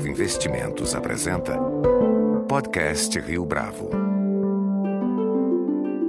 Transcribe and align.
Bravo 0.00 0.08
Investimentos 0.08 0.94
apresenta 0.94 1.58
Podcast 2.48 3.18
Rio 3.20 3.44
Bravo. 3.44 3.90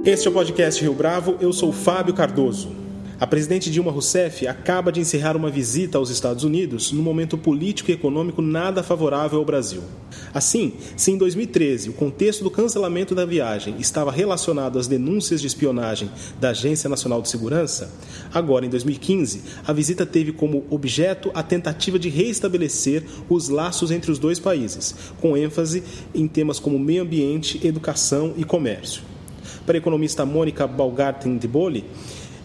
Este 0.04 0.28
é 0.28 0.30
o 0.30 0.34
Podcast 0.34 0.80
Rio 0.80 0.94
Bravo, 0.94 1.36
eu 1.40 1.52
sou 1.52 1.72
Fábio 1.72 2.14
Cardoso. 2.14 2.81
A 3.22 3.26
presidente 3.28 3.70
Dilma 3.70 3.92
Rousseff 3.92 4.48
acaba 4.48 4.90
de 4.90 4.98
encerrar 4.98 5.36
uma 5.36 5.48
visita 5.48 5.96
aos 5.96 6.10
Estados 6.10 6.42
Unidos 6.42 6.90
num 6.90 7.04
momento 7.04 7.38
político 7.38 7.88
e 7.88 7.94
econômico 7.94 8.42
nada 8.42 8.82
favorável 8.82 9.38
ao 9.38 9.44
Brasil. 9.44 9.80
Assim, 10.34 10.72
se 10.96 11.12
em 11.12 11.16
2013 11.16 11.90
o 11.90 11.92
contexto 11.92 12.42
do 12.42 12.50
cancelamento 12.50 13.14
da 13.14 13.24
viagem 13.24 13.76
estava 13.78 14.10
relacionado 14.10 14.76
às 14.76 14.88
denúncias 14.88 15.40
de 15.40 15.46
espionagem 15.46 16.10
da 16.40 16.48
Agência 16.48 16.90
Nacional 16.90 17.22
de 17.22 17.28
Segurança, 17.28 17.94
agora 18.34 18.66
em 18.66 18.68
2015 18.68 19.44
a 19.64 19.72
visita 19.72 20.04
teve 20.04 20.32
como 20.32 20.64
objeto 20.68 21.30
a 21.32 21.44
tentativa 21.44 22.00
de 22.00 22.08
reestabelecer 22.08 23.04
os 23.28 23.48
laços 23.48 23.92
entre 23.92 24.10
os 24.10 24.18
dois 24.18 24.40
países, 24.40 24.96
com 25.20 25.36
ênfase 25.36 25.84
em 26.12 26.26
temas 26.26 26.58
como 26.58 26.76
meio 26.76 27.04
ambiente, 27.04 27.64
educação 27.64 28.34
e 28.36 28.42
comércio. 28.42 29.04
Para 29.64 29.76
a 29.76 29.78
economista 29.78 30.26
Mônica 30.26 30.66
Balgarten 30.66 31.38
de 31.38 31.46
Boli, 31.46 31.84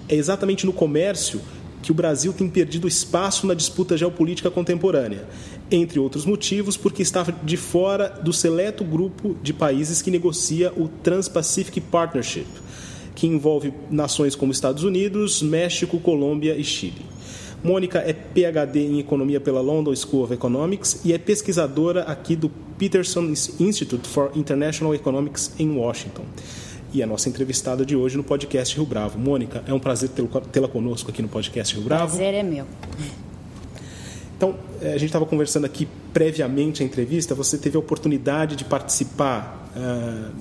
é 0.10 0.16
exatamente 0.16 0.66
no 0.66 0.74
comércio 0.74 1.42
que 1.82 1.92
o 1.92 1.96
Brasil 1.96 2.34
tem 2.34 2.50
perdido 2.50 2.88
espaço 2.88 3.46
na 3.46 3.54
disputa 3.54 3.96
geopolítica 3.96 4.50
contemporânea, 4.50 5.28
entre 5.70 6.00
outros 6.00 6.26
motivos, 6.26 6.76
porque 6.76 7.02
está 7.02 7.24
de 7.44 7.58
fora 7.58 8.10
do 8.10 8.34
seleto 8.34 8.84
grupo 8.84 9.36
de 9.42 9.54
países 9.54 10.02
que 10.02 10.12
negocia 10.12 10.72
o 10.76 10.88
Trans-Pacific 10.88 11.80
Partnership, 11.82 12.48
que 13.16 13.28
envolve 13.28 13.74
nações 13.90 14.36
como 14.36 14.52
Estados 14.52 14.84
Unidos, 14.84 15.42
México, 15.42 16.00
Colômbia 16.00 16.56
e 16.58 16.64
Chile. 16.64 17.06
Mônica 17.64 18.00
é 18.00 18.14
PhD 18.14 18.80
em 18.80 19.00
Economia 19.00 19.40
pela 19.40 19.62
London 19.62 19.96
School 19.96 20.24
of 20.24 20.34
Economics 20.34 21.02
e 21.04 21.12
é 21.12 21.18
pesquisadora 21.18 22.04
aqui 22.04 22.36
do 22.36 22.50
Peterson 22.78 23.34
Institute 23.60 24.08
for 24.08 24.32
International 24.36 24.94
Economics 24.94 25.54
em 25.58 25.76
Washington 25.76 26.24
e 26.94 27.04
a 27.04 27.08
nossa 27.08 27.30
entrevistada 27.30 27.86
de 27.86 27.96
hoje 27.96 28.18
no 28.18 28.24
podcast 28.24 28.76
Rio 28.76 28.86
Bravo. 28.86 29.20
Mônica, 29.20 29.64
é 29.68 29.74
um 29.74 29.80
prazer 29.80 30.10
tê-la 30.52 30.68
conosco 30.68 31.10
aqui 31.10 31.22
no 31.22 31.28
podcast 31.28 31.76
Rio 31.76 31.84
Bravo. 31.84 32.16
Prazer 32.16 32.34
é 32.34 32.44
meu. 32.44 32.66
Então, 34.38 34.56
eh, 34.82 34.90
a 34.90 34.98
gente 34.98 35.06
estava 35.06 35.26
conversando 35.26 35.66
aqui 35.66 35.88
previamente 36.14 36.84
à 36.84 36.86
entrevista, 36.86 37.34
você 37.34 37.58
teve 37.58 37.76
a 37.76 37.80
oportunidade 37.80 38.56
de 38.56 38.64
participar, 38.64 39.72
uh, 39.76 40.32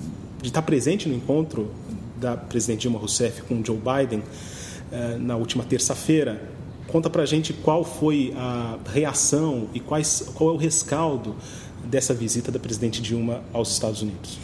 de 0.41 0.49
estar 0.49 0.61
presente 0.61 1.09
no 1.09 1.15
encontro 1.15 1.71
da 2.15 2.37
presidente 2.37 2.81
Dilma 2.81 2.99
Rousseff 2.99 3.41
com 3.43 3.63
Joe 3.63 3.77
Biden 3.77 4.19
uh, 4.19 5.19
na 5.19 5.35
última 5.35 5.63
terça-feira. 5.63 6.41
Conta 6.87 7.09
pra 7.09 7.25
gente 7.25 7.53
qual 7.53 7.83
foi 7.83 8.33
a 8.37 8.77
reação 8.93 9.67
e 9.73 9.79
quais, 9.79 10.31
qual 10.35 10.51
é 10.51 10.53
o 10.53 10.57
rescaldo 10.57 11.35
dessa 11.83 12.13
visita 12.13 12.51
da 12.51 12.59
presidente 12.59 13.01
Dilma 13.01 13.41
aos 13.51 13.71
Estados 13.71 14.01
Unidos. 14.01 14.37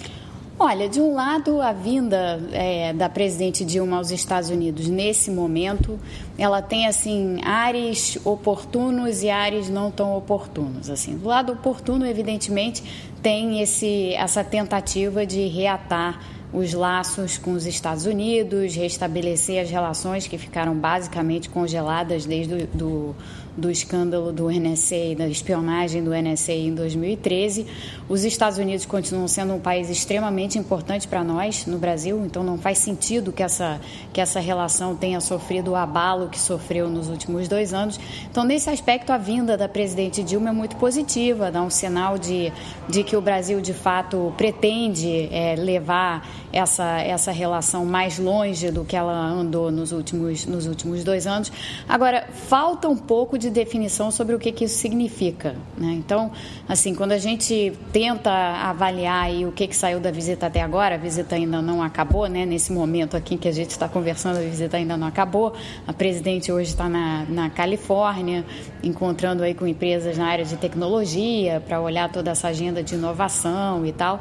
Olha, 0.66 0.88
de 0.88 1.02
um 1.02 1.14
lado, 1.14 1.62
a 1.62 1.74
vinda 1.74 2.42
é, 2.54 2.94
da 2.94 3.10
presidente 3.10 3.66
Dilma 3.66 3.98
aos 3.98 4.12
Estados 4.12 4.50
Unidos 4.50 4.88
nesse 4.88 5.30
momento, 5.30 6.00
ela 6.38 6.62
tem 6.62 6.88
assim 6.88 7.42
ares 7.44 8.18
oportunos 8.24 9.24
e 9.24 9.30
ares 9.30 9.68
não 9.68 9.92
tão 9.92 10.16
oportunos. 10.16 10.90
Assim, 10.90 11.18
do 11.18 11.28
lado 11.28 11.52
oportuno, 11.52 12.06
evidentemente, 12.06 12.82
tem 13.22 13.60
esse, 13.60 14.14
essa 14.14 14.42
tentativa 14.42 15.26
de 15.26 15.48
reatar 15.50 16.22
os 16.54 16.74
laços 16.74 17.38
com 17.38 17.52
os 17.52 17.66
Estados 17.66 18.06
Unidos, 18.06 18.74
restabelecer 18.74 19.62
as 19.62 19.70
relações 19.70 20.28
que 20.28 20.38
ficaram 20.38 20.76
basicamente 20.76 21.50
congeladas 21.50 22.26
desde 22.26 22.54
o 22.54 22.68
do, 22.68 23.16
do 23.56 23.70
escândalo 23.70 24.32
do 24.32 24.50
NSA, 24.50 25.16
da 25.18 25.28
espionagem 25.28 26.04
do 26.04 26.12
NSA 26.12 26.54
em 26.54 26.74
2013. 26.74 27.68
Os 28.10 28.24
Estados 28.24 28.58
Unidos 28.58 28.86
continuam 28.86 29.28
sendo 29.28 29.54
um 29.54 29.60
país 29.60 29.90
extremamente 29.90 30.58
importante 30.58 31.08
para 31.08 31.24
nós 31.24 31.66
no 31.66 31.78
Brasil, 31.78 32.24
então 32.26 32.44
não 32.44 32.58
faz 32.58 32.80
sentido 32.80 33.32
que 33.32 33.44
essa, 33.44 33.80
que 34.12 34.20
essa 34.20 34.40
relação 34.40 34.96
tenha 34.96 35.22
sofrido 35.22 35.72
o 35.72 35.76
abalo 35.76 36.30
que 36.30 36.40
sofreu 36.40 36.90
nos 36.90 37.10
últimos 37.10 37.48
dois 37.48 37.74
anos. 37.74 38.00
Então, 38.30 38.44
nesse 38.44 38.70
aspecto, 38.70 39.12
a 39.12 39.18
vinda 39.18 39.56
da 39.56 39.70
presidente 39.70 40.24
Dilma 40.24 40.50
é 40.50 40.54
muito 40.54 40.76
positiva, 40.78 41.52
dá 41.52 41.62
um 41.62 41.70
sinal 41.70 42.18
de, 42.18 42.52
de 42.90 43.04
que 43.04 43.16
o 43.16 43.22
Brasil, 43.22 43.62
de 43.62 43.74
fato, 43.74 44.34
pretende 44.36 45.30
é, 45.32 45.56
levar 45.56 46.28
essa, 46.52 47.02
essa 47.02 47.32
relação 47.32 47.86
mais 47.86 48.20
longe 48.20 48.70
do 48.70 48.86
que 48.86 48.96
ela 48.96 49.14
andou 49.14 49.72
nos 49.72 49.92
últimos, 49.92 50.46
nos 50.46 50.68
últimos 50.68 51.04
dois 51.04 51.26
anos. 51.26 51.52
Agora, 51.88 52.28
falta 52.48 52.88
um 52.88 52.98
pouco 52.98 53.38
de 53.38 53.43
definição 53.50 54.12
sobre 54.12 54.36
o 54.36 54.40
que, 54.40 54.52
que 54.52 54.66
isso 54.66 54.78
significa. 54.78 55.56
Né? 55.78 55.94
Então, 55.94 56.32
assim, 56.68 56.94
quando 56.94 57.12
a 57.12 57.18
gente 57.18 57.74
tenta 57.92 58.32
avaliar 58.32 59.32
o 59.48 59.52
que, 59.52 59.68
que 59.68 59.76
saiu 59.76 60.00
da 60.00 60.12
visita 60.12 60.48
até 60.48 60.62
agora, 60.62 60.96
a 60.96 60.98
visita 60.98 61.36
ainda 61.36 61.62
não 61.62 61.82
acabou, 61.82 62.28
né? 62.28 62.46
nesse 62.46 62.72
momento 62.72 63.16
aqui 63.16 63.38
que 63.38 63.48
a 63.48 63.52
gente 63.52 63.72
está 63.72 63.88
conversando, 63.88 64.38
a 64.38 64.42
visita 64.42 64.78
ainda 64.78 64.98
não 64.98 65.08
acabou. 65.08 65.54
A 65.88 65.94
presidente 65.94 66.52
hoje 66.52 66.70
está 66.70 66.90
na, 66.90 67.26
na 67.28 67.50
Califórnia, 67.50 68.46
encontrando 68.84 69.44
aí 69.44 69.54
com 69.54 69.68
empresas 69.68 70.18
na 70.18 70.28
área 70.28 70.46
de 70.46 70.58
tecnologia 70.58 71.62
para 71.66 71.80
olhar 71.82 72.12
toda 72.12 72.32
essa 72.32 72.48
agenda 72.48 72.84
de 72.84 72.96
inovação 72.96 73.86
e 73.86 73.92
tal. 73.92 74.20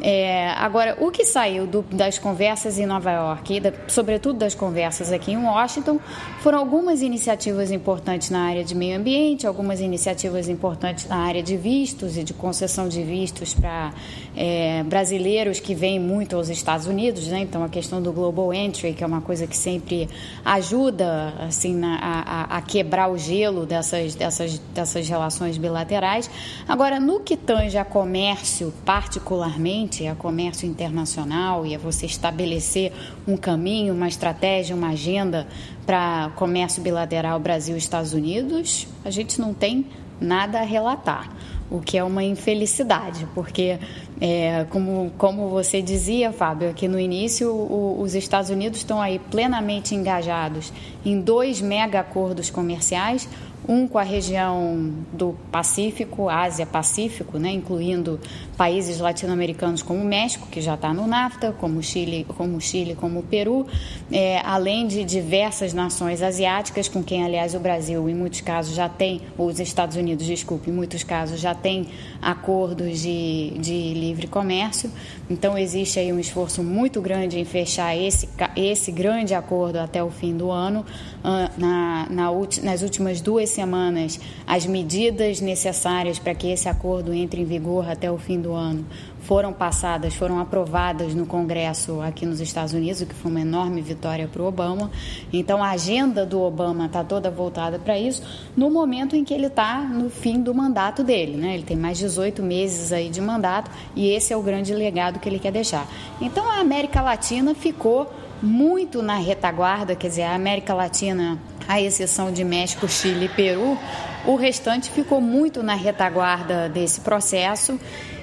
É, 0.00 0.50
agora, 0.50 0.96
o 1.00 1.10
que 1.10 1.24
saiu 1.24 1.66
do, 1.66 1.82
das 1.82 2.18
conversas 2.18 2.78
em 2.78 2.86
Nova 2.86 3.10
York 3.10 3.60
da, 3.60 3.72
sobretudo, 3.88 4.38
das 4.38 4.54
conversas 4.54 5.12
aqui 5.12 5.32
em 5.32 5.36
Washington, 5.36 5.98
foram 6.40 6.58
algumas 6.58 7.02
iniciativas 7.02 7.72
importantes 7.72 8.30
na 8.30 8.42
área 8.42 8.64
de 8.64 8.74
meio 8.74 8.96
ambiente, 8.96 9.46
algumas 9.46 9.80
iniciativas 9.80 10.48
importantes 10.48 11.08
na 11.08 11.16
área 11.16 11.42
de 11.42 11.56
vistos 11.56 12.16
e 12.16 12.22
de 12.22 12.32
concessão 12.32 12.88
de 12.88 13.02
vistos 13.02 13.54
para 13.54 13.92
é, 14.36 14.82
brasileiros 14.84 15.58
que 15.58 15.74
vêm 15.74 15.98
muito 15.98 16.36
aos 16.36 16.48
Estados 16.48 16.86
Unidos, 16.86 17.26
né? 17.26 17.40
Então, 17.40 17.64
a 17.64 17.68
questão 17.68 18.00
do 18.00 18.12
Global 18.12 18.54
Entry, 18.54 18.92
que 18.92 19.02
é 19.02 19.06
uma 19.06 19.20
coisa 19.20 19.46
que 19.46 19.56
sempre 19.56 20.08
ajuda 20.44 21.34
assim, 21.40 21.74
na, 21.74 21.96
a, 21.96 22.56
a 22.58 22.62
quebrar 22.62 23.10
o 23.10 23.18
gelo 23.18 23.66
dessas, 23.66 24.14
dessas, 24.14 24.58
dessas 24.72 25.08
relações 25.08 25.58
bilaterais. 25.58 26.30
Agora, 26.68 27.00
no 27.00 27.20
que 27.20 27.36
tange 27.36 27.76
a 27.76 27.84
comércio, 27.84 28.72
particularmente, 28.84 29.87
a 30.08 30.14
comércio 30.14 30.68
internacional 30.68 31.64
e 31.64 31.74
a 31.74 31.78
você 31.78 32.06
estabelecer 32.06 32.92
um 33.26 33.36
caminho, 33.36 33.94
uma 33.94 34.08
estratégia, 34.08 34.76
uma 34.76 34.90
agenda 34.90 35.46
para 35.86 36.30
comércio 36.36 36.82
bilateral 36.82 37.40
Brasil-Estados 37.40 38.12
Unidos, 38.12 38.86
a 39.04 39.10
gente 39.10 39.40
não 39.40 39.54
tem 39.54 39.86
nada 40.20 40.60
a 40.60 40.62
relatar, 40.62 41.30
o 41.70 41.80
que 41.80 41.98
é 41.98 42.04
uma 42.04 42.24
infelicidade, 42.24 43.26
porque, 43.34 43.78
é, 44.20 44.66
como, 44.70 45.12
como 45.18 45.48
você 45.48 45.82
dizia, 45.82 46.32
Fábio, 46.32 46.70
aqui 46.70 46.88
no 46.88 46.98
início, 46.98 47.50
o, 47.52 48.00
os 48.00 48.14
Estados 48.14 48.50
Unidos 48.50 48.78
estão 48.78 49.00
aí 49.00 49.18
plenamente 49.18 49.94
engajados 49.94 50.72
em 51.04 51.20
dois 51.20 51.60
mega 51.60 52.00
acordos 52.00 52.48
comerciais 52.48 53.28
um 53.66 53.86
com 53.88 53.98
a 53.98 54.02
região 54.02 54.92
do 55.12 55.34
Pacífico, 55.50 56.28
Ásia-Pacífico, 56.28 57.38
né, 57.38 57.50
incluindo 57.50 58.20
países 58.56 58.98
latino-americanos 58.98 59.82
como 59.82 60.00
o 60.00 60.04
México, 60.04 60.48
que 60.50 60.60
já 60.60 60.74
está 60.74 60.92
no 60.92 61.06
NAFTA, 61.06 61.54
como 61.58 61.78
o 61.78 61.82
Chile, 61.82 62.26
como 62.36 62.56
o 62.56 62.60
Chile, 62.60 62.94
como 62.94 63.20
o 63.20 63.22
Peru, 63.22 63.66
é, 64.10 64.40
além 64.44 64.86
de 64.86 65.04
diversas 65.04 65.72
nações 65.72 66.22
asiáticas, 66.22 66.88
com 66.88 67.02
quem, 67.02 67.24
aliás, 67.24 67.54
o 67.54 67.60
Brasil, 67.60 68.08
em 68.08 68.14
muitos 68.14 68.40
casos, 68.40 68.74
já 68.74 68.88
tem, 68.88 69.20
ou 69.36 69.48
os 69.48 69.60
Estados 69.60 69.96
Unidos, 69.96 70.26
desculpe, 70.26 70.70
em 70.70 70.72
muitos 70.72 71.02
casos, 71.02 71.40
já 71.40 71.54
tem 71.54 71.86
acordos 72.20 73.00
de, 73.00 73.52
de 73.58 73.94
livre 73.94 74.26
comércio. 74.26 74.90
Então, 75.30 75.56
existe 75.58 75.98
aí 75.98 76.12
um 76.12 76.18
esforço 76.18 76.62
muito 76.62 77.00
grande 77.00 77.38
em 77.38 77.44
fechar 77.44 77.96
esse, 77.96 78.28
esse 78.56 78.90
grande 78.90 79.34
acordo 79.34 79.76
até 79.76 80.02
o 80.02 80.10
fim 80.10 80.36
do 80.36 80.50
ano. 80.50 80.84
Ah, 81.22 81.50
na, 81.58 82.06
na, 82.10 82.30
nas 82.62 82.82
últimas 82.82 83.20
duas 83.20 83.47
semanas 83.50 84.20
as 84.46 84.66
medidas 84.66 85.40
necessárias 85.40 86.18
para 86.18 86.34
que 86.34 86.48
esse 86.50 86.68
acordo 86.68 87.12
entre 87.12 87.40
em 87.40 87.44
vigor 87.44 87.88
até 87.88 88.10
o 88.10 88.18
fim 88.18 88.40
do 88.40 88.52
ano 88.52 88.84
foram 89.28 89.52
passadas, 89.52 90.14
foram 90.14 90.40
aprovadas 90.40 91.14
no 91.14 91.26
Congresso 91.26 92.00
aqui 92.00 92.24
nos 92.24 92.40
Estados 92.40 92.72
Unidos, 92.72 93.02
o 93.02 93.06
que 93.06 93.14
foi 93.14 93.30
uma 93.30 93.42
enorme 93.42 93.82
vitória 93.82 94.26
para 94.26 94.40
o 94.40 94.46
Obama. 94.46 94.90
Então 95.30 95.62
a 95.62 95.70
agenda 95.72 96.24
do 96.24 96.40
Obama 96.40 96.86
está 96.86 97.04
toda 97.04 97.30
voltada 97.30 97.78
para 97.78 97.98
isso, 97.98 98.22
no 98.56 98.70
momento 98.70 99.14
em 99.14 99.24
que 99.24 99.34
ele 99.34 99.48
está 99.48 99.80
no 99.82 100.08
fim 100.08 100.40
do 100.40 100.54
mandato 100.54 101.04
dele. 101.04 101.36
Né? 101.36 101.52
Ele 101.52 101.62
tem 101.62 101.76
mais 101.76 101.98
18 101.98 102.42
meses 102.42 102.90
aí 102.90 103.10
de 103.10 103.20
mandato 103.20 103.70
e 103.94 104.08
esse 104.08 104.32
é 104.32 104.36
o 104.36 104.40
grande 104.42 104.72
legado 104.74 105.18
que 105.18 105.28
ele 105.28 105.38
quer 105.38 105.52
deixar. 105.52 105.86
Então 106.22 106.48
a 106.50 106.60
América 106.60 107.02
Latina 107.02 107.54
ficou 107.54 108.10
muito 108.42 109.02
na 109.02 109.16
retaguarda, 109.16 109.94
quer 109.94 110.08
dizer, 110.08 110.22
a 110.22 110.34
América 110.34 110.74
Latina, 110.74 111.38
à 111.66 111.80
exceção 111.80 112.32
de 112.32 112.44
México, 112.44 112.88
Chile 112.88 113.26
e 113.26 113.28
Peru, 113.28 113.78
o 114.26 114.36
restante 114.36 114.90
ficou 114.90 115.20
muito 115.20 115.62
na 115.62 115.74
retaguarda 115.74 116.68
desse 116.68 117.00
processo 117.00 117.78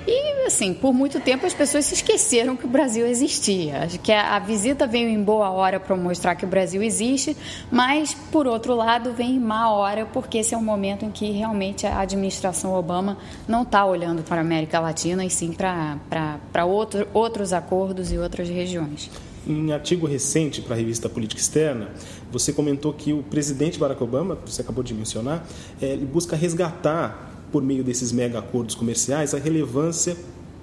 E, 0.08 0.46
assim, 0.46 0.72
por 0.72 0.94
muito 0.94 1.20
tempo 1.20 1.48
as 1.48 1.54
pessoas 1.54 1.86
se 1.86 1.96
esqueceram 1.96 2.56
que 2.56 2.66
o 2.66 2.70
Brasil 2.70 3.08
existia. 3.08 3.80
Acho 3.80 4.00
que 4.00 4.12
a, 4.12 4.36
a 4.36 4.40
visita 4.40 4.86
veio 4.86 5.10
em 5.10 5.22
boa 5.22 5.50
hora 5.50 5.80
para 5.80 5.96
mostrar 5.96 6.36
que 6.36 6.46
o 6.46 6.48
Brasil 6.48 6.84
existe, 6.84 7.36
mas, 7.72 8.14
por 8.32 8.46
outro 8.46 8.76
lado, 8.76 9.14
vem 9.14 9.36
em 9.36 9.40
má 9.40 9.72
hora, 9.72 10.06
porque 10.06 10.38
esse 10.38 10.54
é 10.54 10.58
um 10.58 10.64
momento 10.64 11.06
em 11.06 11.12
que 11.12 11.32
realmente 11.32 11.88
a 11.88 12.00
administração 12.00 12.76
Obama 12.76 13.18
não 13.48 13.64
está 13.64 13.84
olhando 13.84 14.22
para 14.22 14.38
a 14.38 14.42
América 14.42 14.80
Latina 14.80 15.26
e 15.26 15.30
sim 15.30 15.52
para 15.52 16.66
outro, 16.66 17.08
outros 17.12 17.52
acordos 17.52 18.12
e 18.12 18.18
outras 18.20 18.48
regiões. 18.48 19.10
Em 19.48 19.72
artigo 19.72 20.08
recente 20.08 20.60
para 20.60 20.74
a 20.74 20.78
revista 20.78 21.08
Política 21.08 21.40
Externa, 21.40 21.92
você 22.32 22.52
comentou 22.52 22.92
que 22.92 23.14
o 23.14 23.22
presidente 23.22 23.78
Barack 23.78 24.04
Obama, 24.04 24.38
você 24.44 24.62
acabou 24.62 24.84
de 24.84 24.94
mencionar, 24.94 25.48
é, 25.80 25.94
ele 25.94 26.06
busca 26.06 26.36
resgatar 26.36 27.46
por 27.52 27.62
meio 27.62 27.84
desses 27.84 28.12
mega 28.12 28.40
acordos 28.40 28.74
comerciais, 28.74 29.36
a 29.36 29.38
relevância 29.38 30.18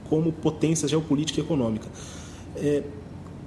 como 0.08 0.32
potência 0.32 0.88
geopolítica 0.88 1.40
e 1.40 1.44
econômica. 1.44 1.86
É, 2.56 2.82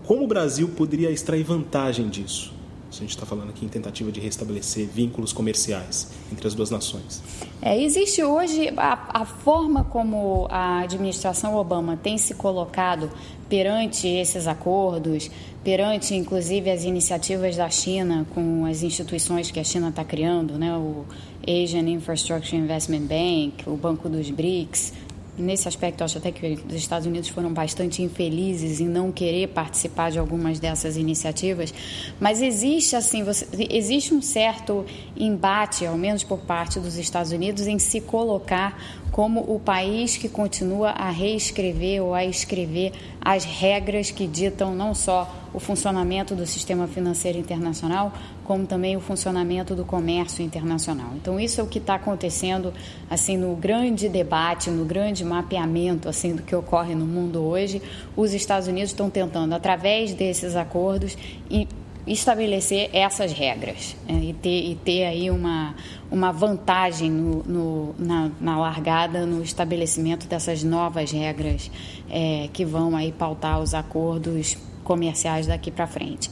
como 0.06 0.24
o 0.24 0.28
Brasil 0.28 0.70
poderia 0.70 1.12
extrair 1.12 1.44
vantagem 1.44 2.08
disso? 2.08 2.55
A 2.98 3.02
gente 3.02 3.10
está 3.12 3.26
falando 3.26 3.50
aqui 3.50 3.66
em 3.66 3.70
tentativa 3.70 4.12
de 4.12 4.20
restabelecer 4.20 4.88
vínculos 4.88 5.34
comerciais 5.34 6.12
entre 6.32 6.48
as 6.48 6.54
duas 6.54 6.70
nações. 6.70 7.22
É, 7.62 7.82
existe 7.82 8.24
hoje 8.24 8.70
a, 8.78 9.22
a 9.22 9.26
forma 9.26 9.84
como 9.84 10.48
a 10.50 10.80
administração 10.80 11.56
Obama 11.56 11.98
tem 11.98 12.18
se 12.18 12.34
colocado 12.36 13.10
perante 13.50 14.08
esses 14.08 14.48
acordos, 14.48 15.30
perante 15.64 16.16
inclusive 16.16 16.70
as 16.70 16.84
iniciativas 16.84 17.56
da 17.56 17.70
China 17.70 18.26
com 18.34 18.66
as 18.66 18.84
instituições 18.84 19.52
que 19.52 19.60
a 19.60 19.64
China 19.64 19.90
está 19.90 20.04
criando, 20.04 20.58
né? 20.58 20.76
o 20.76 21.06
Asian 21.48 21.88
Infrastructure 21.90 22.56
Investment 22.56 23.08
Bank, 23.08 23.68
o 23.68 23.76
Banco 23.76 24.10
dos 24.10 24.30
BRICS, 24.30 24.94
nesse 25.38 25.68
aspecto, 25.68 26.04
acho 26.04 26.18
até 26.18 26.32
que 26.32 26.60
os 26.68 26.74
Estados 26.74 27.06
Unidos 27.06 27.30
foram 27.30 27.54
bastante 27.54 28.02
infelizes 28.02 28.80
em 28.80 28.88
não 28.88 29.12
querer 29.12 29.50
participar 29.50 30.12
de 30.12 30.20
algumas 30.20 30.60
dessas 30.60 30.98
iniciativas, 30.98 31.74
mas 32.20 32.42
existe 32.42 32.96
assim, 32.96 33.24
você, 33.24 33.48
existe 33.70 34.14
um 34.14 34.22
certo 34.22 34.86
embate, 35.16 35.86
ao 35.86 35.98
menos 35.98 36.24
por 36.24 36.40
parte 36.40 36.80
dos 36.80 36.98
Estados 36.98 37.32
Unidos, 37.32 37.68
em 37.68 37.80
se 37.80 38.02
colocar 38.02 38.80
como 39.12 39.40
o 39.42 39.60
país 39.60 40.18
que 40.18 40.28
continua 40.28 40.90
a 40.90 41.10
reescrever 41.10 42.04
ou 42.04 42.14
a 42.14 42.26
escrever 42.26 42.92
as 43.22 43.46
regras 43.46 44.12
que 44.12 44.28
ditam 44.28 44.76
não 44.76 44.94
só 44.94 45.34
o 45.54 45.60
funcionamento 45.60 46.36
do 46.36 46.46
sistema 46.46 46.86
financeiro 46.86 47.38
internacional, 47.40 48.14
como 48.46 48.66
também 48.66 48.96
o 48.96 49.02
funcionamento 49.02 49.76
do 49.76 49.84
comércio 49.84 50.44
internacional. 50.44 51.12
Então 51.16 51.40
isso 51.40 51.60
é 51.60 51.64
o 51.64 51.68
que 51.68 51.80
está 51.80 51.96
acontecendo 51.96 52.74
assim 53.10 53.36
no 53.36 53.56
grande 53.56 54.08
debate, 54.08 54.70
no 54.70 54.86
grande 54.86 55.26
mapeamento 55.26 56.08
assim 56.08 56.36
do 56.36 56.44
que 56.44 56.56
ocorre 56.56 56.96
no 56.96 57.06
mundo 57.06 57.44
hoje. 57.44 57.82
Os 58.16 58.34
Estados 58.34 58.68
Unidos 58.68 58.92
estão 58.92 59.10
tentando 59.10 59.54
através 59.54 60.14
desses 60.14 60.56
acordos 60.56 61.18
e 61.50 61.68
estabelecer 62.08 62.90
essas 62.94 63.32
regras 63.32 63.96
né, 64.08 64.20
e, 64.26 64.34
ter, 64.34 64.70
e 64.70 64.76
ter 64.76 65.06
aí 65.06 65.32
uma, 65.32 65.76
uma 66.12 66.32
vantagem 66.32 67.10
no, 67.10 67.44
no 67.44 67.96
na, 67.98 68.30
na, 68.40 68.60
largada 68.60 69.26
no 69.26 69.42
estabelecimento 69.42 70.28
dessas 70.28 70.64
novas 70.64 71.12
regras 71.12 71.72
é, 72.10 72.48
que 72.54 72.64
vão 72.64 72.96
aí 72.96 73.12
pautar 73.12 73.60
os 73.60 73.74
acordos 73.74 74.56
comerciais 74.84 75.48
daqui 75.48 75.72
para 75.72 75.88
frente. 75.88 76.30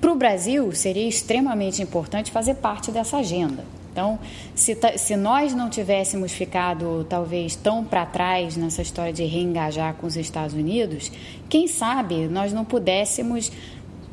Para 0.00 0.12
o 0.12 0.14
Brasil, 0.14 0.70
seria 0.72 1.08
extremamente 1.08 1.82
importante 1.82 2.30
fazer 2.30 2.54
parte 2.56 2.90
dessa 2.90 3.18
agenda. 3.18 3.64
Então, 3.96 4.18
se, 4.54 4.76
se 4.98 5.16
nós 5.16 5.54
não 5.54 5.70
tivéssemos 5.70 6.30
ficado 6.30 7.06
talvez 7.08 7.56
tão 7.56 7.82
para 7.82 8.04
trás 8.04 8.54
nessa 8.54 8.82
história 8.82 9.10
de 9.10 9.24
reengajar 9.24 9.94
com 9.94 10.06
os 10.06 10.18
Estados 10.18 10.54
Unidos, 10.54 11.10
quem 11.48 11.66
sabe 11.66 12.28
nós 12.28 12.52
não 12.52 12.62
pudéssemos 12.62 13.50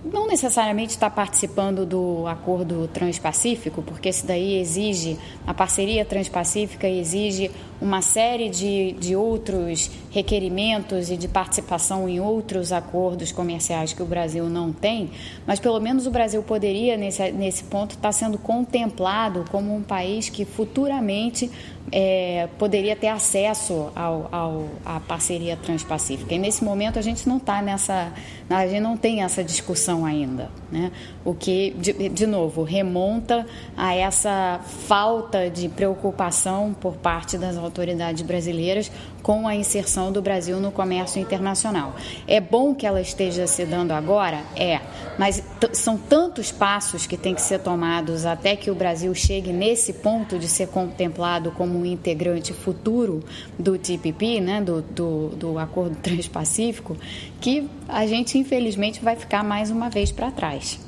não 0.03 0.27
necessariamente 0.27 0.91
está 0.91 1.09
participando 1.09 1.85
do 1.85 2.27
acordo 2.27 2.89
transpacífico, 2.89 3.81
porque 3.81 4.09
isso 4.09 4.27
daí 4.27 4.59
exige, 4.59 5.17
a 5.47 5.53
parceria 5.53 6.03
transpacífica 6.03 6.87
exige 6.87 7.49
uma 7.83 8.01
série 8.01 8.49
de, 8.49 8.93
de 8.93 9.13
outros 9.13 9.91
requerimentos 10.09 11.11
e 11.11 11.17
de 11.17 11.27
participação 11.27 12.07
em 12.07 12.19
outros 12.19 12.71
acordos 12.71 13.31
comerciais 13.31 13.91
que 13.91 14.01
o 14.01 14.05
Brasil 14.05 14.47
não 14.49 14.71
tem, 14.71 15.11
mas 15.45 15.59
pelo 15.59 15.79
menos 15.81 16.07
o 16.07 16.11
Brasil 16.11 16.41
poderia, 16.41 16.95
nesse, 16.95 17.31
nesse 17.33 17.65
ponto, 17.65 17.95
estar 17.95 18.11
sendo 18.13 18.37
contemplado 18.37 19.43
como 19.51 19.75
um 19.75 19.83
país 19.83 20.29
que 20.29 20.45
futuramente 20.45 21.51
é, 21.91 22.47
poderia 22.57 22.95
ter 22.95 23.09
acesso 23.09 23.91
ao, 23.95 24.29
ao, 24.31 24.65
à 24.85 24.99
parceria 24.99 25.57
transpacífica. 25.57 26.33
E 26.33 26.39
nesse 26.39 26.63
momento 26.63 26.97
a 26.97 27.01
gente 27.01 27.27
não 27.27 27.37
está 27.37 27.61
nessa, 27.61 28.13
a 28.49 28.67
gente 28.67 28.79
não 28.79 28.95
tem 28.95 29.21
essa 29.21 29.43
discussão 29.43 30.05
ainda, 30.05 30.49
né? 30.71 30.91
O 31.25 31.33
que, 31.33 31.71
de, 31.77 32.09
de 32.09 32.25
novo, 32.25 32.63
remonta 32.63 33.45
a 33.75 33.93
essa 33.93 34.61
falta 34.87 35.49
de 35.49 35.67
preocupação 35.69 36.73
por 36.73 36.93
parte 36.95 37.37
das 37.37 37.57
autoridades 37.73 38.21
brasileiras 38.21 38.91
com 39.23 39.47
a 39.47 39.55
inserção 39.55 40.11
do 40.11 40.21
Brasil 40.21 40.59
no 40.59 40.71
comércio 40.71 41.19
internacional. 41.19 41.95
É 42.27 42.39
bom 42.39 42.75
que 42.75 42.85
ela 42.85 43.01
esteja 43.01 43.47
se 43.47 43.65
dando 43.65 43.91
agora? 43.91 44.41
É, 44.55 44.79
mas 45.17 45.43
são 45.71 45.97
tantos 45.97 46.51
passos 46.51 47.07
que 47.07 47.17
têm 47.17 47.33
que 47.33 47.41
ser 47.41 47.59
tomados 47.59 48.25
até 48.25 48.55
que 48.55 48.69
o 48.69 48.75
Brasil 48.75 49.13
chegue 49.15 49.51
nesse 49.51 49.93
ponto 49.93 50.37
de 50.37 50.47
ser 50.47 50.67
contemplado 50.67 51.51
como 51.51 51.79
um 51.79 51.85
integrante 51.85 52.53
futuro 52.53 53.23
do 53.57 53.77
TPP, 53.77 54.39
né, 54.39 54.61
do, 54.61 54.81
do, 54.81 55.29
do 55.29 55.57
Acordo 55.57 55.95
Transpacífico, 56.03 56.95
que 57.41 57.67
a 57.87 58.05
gente 58.05 58.37
infelizmente 58.37 59.03
vai 59.03 59.15
ficar 59.15 59.43
mais 59.43 59.71
uma 59.71 59.89
vez 59.89 60.11
para 60.11 60.29
trás. 60.29 60.79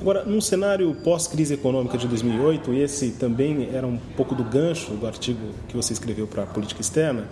Agora, 0.00 0.24
num 0.24 0.40
cenário 0.40 0.94
pós-crise 1.02 1.54
econômica 1.54 1.96
de 1.96 2.06
2008, 2.06 2.72
e 2.74 2.82
esse 2.82 3.12
também 3.12 3.70
era 3.72 3.86
um 3.86 3.96
pouco 4.16 4.34
do 4.34 4.44
gancho 4.44 4.92
do 4.92 5.06
artigo 5.06 5.40
que 5.68 5.76
você 5.76 5.92
escreveu 5.92 6.26
para 6.26 6.42
a 6.42 6.46
Política 6.46 6.80
Externa, 6.80 7.28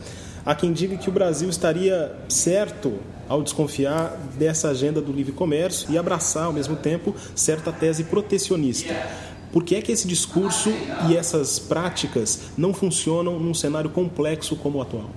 Há 0.47 0.55
quem 0.55 0.75
diga 0.75 0.99
que 0.99 1.09
o 1.09 1.13
Brasil 1.13 1.49
estaria 1.49 2.15
certo 2.29 2.93
ao 3.27 3.43
desconfiar 3.43 4.15
dessa 4.37 4.69
agenda 4.69 5.01
do 5.01 5.11
livre 5.11 5.33
comércio 5.33 5.91
e 5.91 5.97
abraçar, 5.97 6.45
ao 6.45 6.53
mesmo 6.53 6.77
tempo, 6.77 7.15
certa 7.35 7.73
tese 7.73 8.05
protecionista. 8.05 8.95
Por 9.51 9.65
que 9.65 9.77
é 9.77 9.81
que 9.81 9.91
esse 9.91 10.07
discurso 10.07 10.71
e 11.09 11.17
essas 11.17 11.59
práticas 11.59 12.51
não 12.59 12.75
funcionam 12.75 13.39
num 13.39 13.55
cenário 13.55 13.89
complexo 13.89 14.55
como 14.55 14.79
o 14.79 14.83
atual? 14.83 15.09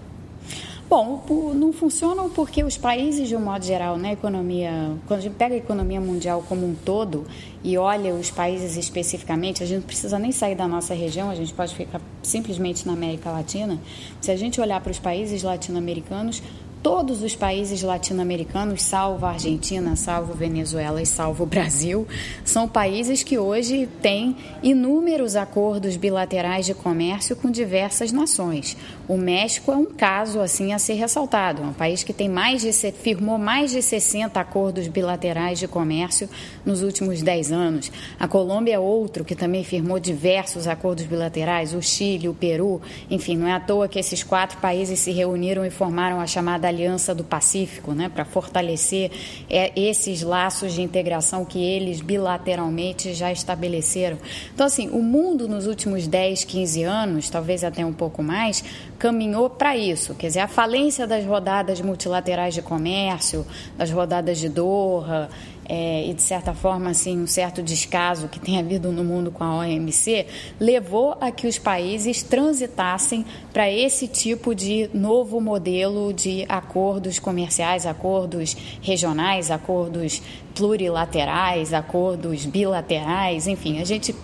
Bom, 0.90 1.22
não 1.54 1.74
funcionam 1.74 2.30
porque 2.30 2.64
os 2.64 2.78
países, 2.78 3.28
de 3.28 3.36
um 3.36 3.42
modo 3.42 3.66
geral, 3.66 3.98
na 3.98 4.14
economia, 4.14 4.72
quando 5.06 5.20
a 5.20 5.24
gente 5.24 5.36
pega 5.36 5.54
a 5.54 5.58
economia 5.58 6.00
mundial 6.00 6.42
como 6.48 6.66
um 6.66 6.74
todo 6.74 7.28
e 7.62 7.78
olha 7.78 8.14
os 8.14 8.32
países 8.32 8.78
especificamente, 8.78 9.62
a 9.62 9.66
gente 9.66 9.80
não 9.80 9.86
precisa 9.86 10.18
nem 10.18 10.32
sair 10.32 10.56
da 10.56 10.66
nossa 10.66 10.94
região, 10.94 11.30
a 11.30 11.36
gente 11.36 11.54
pode 11.54 11.76
ficar 11.76 12.00
simplesmente 12.24 12.88
na 12.88 12.94
América 12.94 13.30
Latina. 13.30 13.78
Se 14.22 14.32
a 14.32 14.38
gente 14.38 14.62
olhar 14.62 14.80
para 14.80 14.92
os 14.92 14.98
países 14.98 15.44
latino-americanos, 15.44 16.42
todos 16.88 17.22
os 17.22 17.36
países 17.36 17.82
latino-americanos, 17.82 18.82
salvo 18.82 19.26
a 19.26 19.32
Argentina, 19.32 19.98
salvo 19.98 20.34
Venezuela 20.34 21.02
e 21.02 21.06
salvo 21.06 21.44
o 21.44 21.46
Brasil, 21.46 22.08
são 22.46 22.66
países 22.66 23.24
que 23.24 23.38
hoje 23.38 23.90
têm 24.02 24.38
inúmeros 24.64 25.36
acordos 25.36 25.98
bilaterais 25.98 26.66
de 26.66 26.74
comércio 26.74 27.36
com 27.36 27.52
diversas 27.52 28.14
nações. 28.14 28.78
O 29.06 29.18
México 29.18 29.70
é 29.70 29.76
um 29.76 29.86
caso 29.86 30.40
assim 30.40 30.72
a 30.72 30.80
ser 30.80 30.94
ressaltado, 30.94 31.62
é 31.62 31.66
um 31.66 31.74
país 31.74 32.04
que 32.04 32.14
tem 32.14 32.30
mais 32.30 32.62
de 32.62 32.72
firmou 32.94 33.38
mais 33.38 33.72
de 33.72 33.82
60 33.82 34.40
acordos 34.40 34.88
bilaterais 34.88 35.60
de 35.60 35.68
comércio 35.68 36.30
nos 36.66 36.82
últimos 36.82 37.22
10 37.22 37.52
anos. 37.52 37.92
A 38.18 38.30
Colômbia 38.30 38.76
é 38.76 38.80
outro 38.80 39.26
que 39.26 39.36
também 39.36 39.66
firmou 39.66 40.00
diversos 40.00 40.68
acordos 40.68 41.06
bilaterais, 41.06 41.74
o 41.74 41.82
Chile, 41.82 42.30
o 42.30 42.34
Peru, 42.34 42.82
enfim, 43.12 43.36
não 43.36 43.48
é 43.48 43.52
à 43.52 43.60
toa 43.60 43.90
que 43.90 44.00
esses 44.00 44.24
quatro 44.24 44.58
países 44.60 45.02
se 45.02 45.12
reuniram 45.12 45.66
e 45.66 45.70
formaram 45.70 46.22
a 46.22 46.26
chamada 46.26 46.77
Aliança 46.78 47.16
do 47.16 47.24
Pacífico, 47.24 47.94
né, 47.94 48.08
para 48.08 48.24
fortalecer 48.24 49.12
é, 49.50 49.72
esses 49.76 50.22
laços 50.22 50.74
de 50.74 50.82
integração 50.84 51.44
que 51.44 51.60
eles 51.60 52.02
bilateralmente 52.02 53.14
já 53.16 53.32
estabeleceram. 53.32 54.18
Então, 54.54 54.68
assim, 54.68 54.90
o 54.90 55.02
mundo 55.02 55.48
nos 55.48 55.66
últimos 55.66 56.06
10, 56.06 56.44
15 56.44 56.84
anos, 56.84 57.30
talvez 57.30 57.64
até 57.64 57.84
um 57.84 57.94
pouco 57.94 58.22
mais, 58.22 58.64
caminhou 59.00 59.50
para 59.50 59.76
isso. 59.76 60.14
Quer 60.14 60.28
dizer, 60.28 60.40
a 60.42 60.48
falência 60.48 61.08
das 61.08 61.26
rodadas 61.26 61.82
multilaterais 61.82 62.54
de 62.54 62.62
comércio, 62.62 63.46
das 63.76 63.90
rodadas 63.90 64.38
de 64.38 64.50
Doha, 64.50 65.30
é, 65.70 66.08
e, 66.08 66.14
de 66.14 66.22
certa 66.22 66.54
forma, 66.54 66.92
assim, 66.92 67.22
um 67.22 67.28
certo 67.28 67.62
descaso 67.62 68.30
que 68.30 68.40
tem 68.40 68.58
havido 68.58 68.92
no 68.92 69.04
mundo 69.04 69.32
com 69.32 69.44
a 69.44 69.58
OMC, 69.58 70.26
levou 70.60 71.18
a 71.20 71.30
que 71.30 71.46
os 71.46 71.58
países 71.58 72.24
transitassem 72.24 73.26
para 73.52 73.70
esse 73.70 74.08
tipo 74.08 74.56
de 74.56 74.90
novo 74.94 75.42
modelo 75.42 76.14
de 76.14 76.46
acordos 76.58 77.20
comerciais, 77.20 77.86
acordos 77.86 78.56
regionais, 78.82 79.52
acordos 79.52 80.22
plurilaterais, 80.54 81.74
acordos 81.74 82.46
bilaterais, 82.46 83.46
enfim, 83.48 83.80
a 83.80 83.86
gente, 83.86 84.16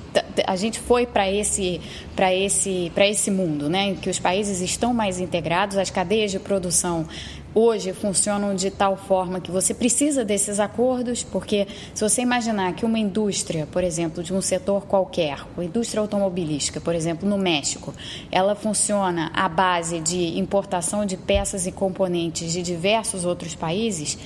a 0.48 0.56
gente 0.56 0.80
foi 0.80 1.06
para 1.06 1.32
esse, 1.32 1.80
esse, 2.18 2.92
esse 2.96 3.30
mundo, 3.30 3.70
né, 3.70 3.90
em 3.90 3.96
que 3.96 4.10
os 4.10 4.18
países 4.18 4.60
estão 4.60 4.94
mais 4.94 5.20
integrados, 5.20 5.78
as 5.78 5.92
cadeias 5.92 6.32
de 6.32 6.40
produção 6.40 7.08
hoje 7.56 7.94
funcionam 7.94 8.56
de 8.56 8.72
tal 8.72 8.98
forma 8.98 9.40
que 9.40 9.52
você 9.52 9.74
precisa 9.74 10.26
desses 10.26 10.60
acordos, 10.60 11.24
porque 11.24 11.68
se 11.94 12.08
você 12.08 12.22
imaginar 12.22 12.74
que 12.74 12.86
uma 12.86 13.00
indústria, 13.00 13.68
por 13.72 13.84
exemplo, 13.84 14.24
de 14.24 14.34
um 14.34 14.42
setor 14.42 14.86
qualquer, 14.86 15.46
a 15.58 15.64
indústria 15.64 16.02
automobilística, 16.02 16.82
por 16.82 16.96
exemplo, 16.96 17.28
no 17.28 17.38
México, 17.38 17.94
ela 18.32 18.56
funciona 18.56 19.32
à 19.34 19.48
base 19.48 20.00
de 20.00 20.38
importação 20.40 21.06
de 21.06 21.18
peças 21.18 21.68
e 21.68 21.72
componentes 21.72 22.52
de 22.52 22.62
diversos 22.62 23.26
outros 23.26 23.56
países, 23.56 24.18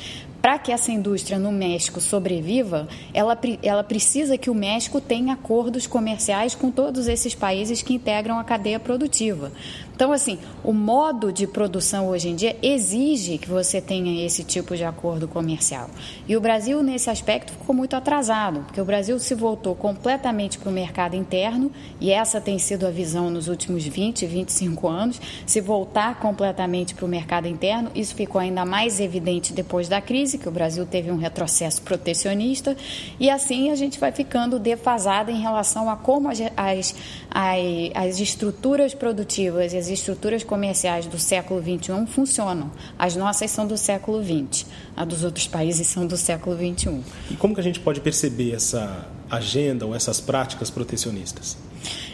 para 0.42 0.60
que 0.60 0.72
essa 0.72 0.92
indústria 0.92 1.40
no 1.40 1.52
México 1.52 2.00
sobreviva, 2.00 2.88
ela, 3.14 3.38
ela 3.62 3.84
precisa 3.84 4.38
que 4.38 4.50
o 4.50 4.56
México 4.56 5.02
tenha 5.02 5.34
acordos 5.34 5.88
comerciais 5.88 6.56
com 6.56 6.72
todos 6.72 7.08
esses 7.08 7.36
países 7.36 7.82
que 7.82 7.94
integram 7.94 8.40
a 8.40 8.44
cadeia 8.44 8.80
produtiva. 8.80 9.52
Então, 9.98 10.12
assim, 10.12 10.38
o 10.64 10.74
modo 10.74 11.34
de 11.34 11.48
produção 11.48 12.10
hoje 12.10 12.30
em 12.30 12.36
dia 12.36 12.56
exige 12.62 13.40
que 13.40 13.50
você 13.50 13.82
tenha 13.82 14.24
esse 14.24 14.44
tipo 14.44 14.76
de 14.76 14.84
acordo 14.84 15.28
comercial. 15.28 15.90
E 16.28 16.38
o 16.38 16.40
Brasil, 16.40 16.84
nesse 16.84 17.10
aspecto, 17.10 17.52
ficou 17.52 17.76
muito 17.76 17.96
atrasado, 17.96 18.60
porque 18.60 18.80
o 18.80 18.86
Brasil 18.86 19.18
se 19.18 19.34
voltou 19.34 19.74
completamente 19.74 20.60
para 20.60 20.70
o 20.70 20.72
mercado 20.72 21.16
interno, 21.16 21.72
e 22.00 22.12
essa 22.12 22.40
tem 22.40 22.60
sido 22.60 22.86
a 22.86 22.92
visão 22.92 23.32
nos 23.32 23.48
últimos 23.48 23.84
20, 23.88 24.24
25 24.28 24.88
anos, 24.88 25.20
se 25.48 25.60
voltar 25.60 26.20
completamente 26.20 26.94
para 26.94 27.04
o 27.04 27.08
mercado 27.08 27.48
interno. 27.48 27.90
Isso 27.96 28.14
ficou 28.14 28.40
ainda 28.40 28.64
mais 28.64 29.00
evidente 29.00 29.52
depois 29.52 29.90
da 29.90 30.00
crise, 30.00 30.38
que 30.38 30.48
o 30.48 30.52
Brasil 30.52 30.86
teve 30.86 31.10
um 31.10 31.18
retrocesso 31.18 31.82
protecionista, 31.82 32.78
e 33.20 33.32
assim 33.32 33.72
a 33.72 33.76
gente 33.76 34.00
vai 34.00 34.12
ficando 34.12 34.60
defasada 34.60 35.32
em 35.32 35.42
relação 35.42 35.90
a 35.90 35.96
como 35.96 36.30
as, 36.30 36.40
as, 36.56 36.94
as, 37.32 37.60
as 37.96 38.20
estruturas 38.20 38.94
produtivas 38.94 39.74
e 39.74 39.78
as 39.78 39.88
as 39.88 40.00
estruturas 40.00 40.44
comerciais 40.44 41.08
do 41.08 41.18
século 41.18 41.62
XXI 41.62 42.06
funcionam. 42.08 42.70
As 43.00 43.16
nossas 43.16 43.50
são 43.50 43.66
do 43.66 43.78
século 43.78 44.22
XX, 44.22 44.66
a 44.96 45.06
dos 45.06 45.24
outros 45.24 45.48
países 45.48 45.88
são 45.88 46.06
do 46.06 46.18
século 46.18 46.56
XXI. 46.56 47.02
E 47.32 47.36
como 47.36 47.54
que 47.54 47.62
a 47.62 47.64
gente 47.64 47.80
pode 47.80 48.02
perceber 48.02 48.54
essa 48.54 49.08
agenda 49.30 49.86
ou 49.86 49.96
essas 49.96 50.20
práticas 50.20 50.70
protecionistas? 50.70 51.58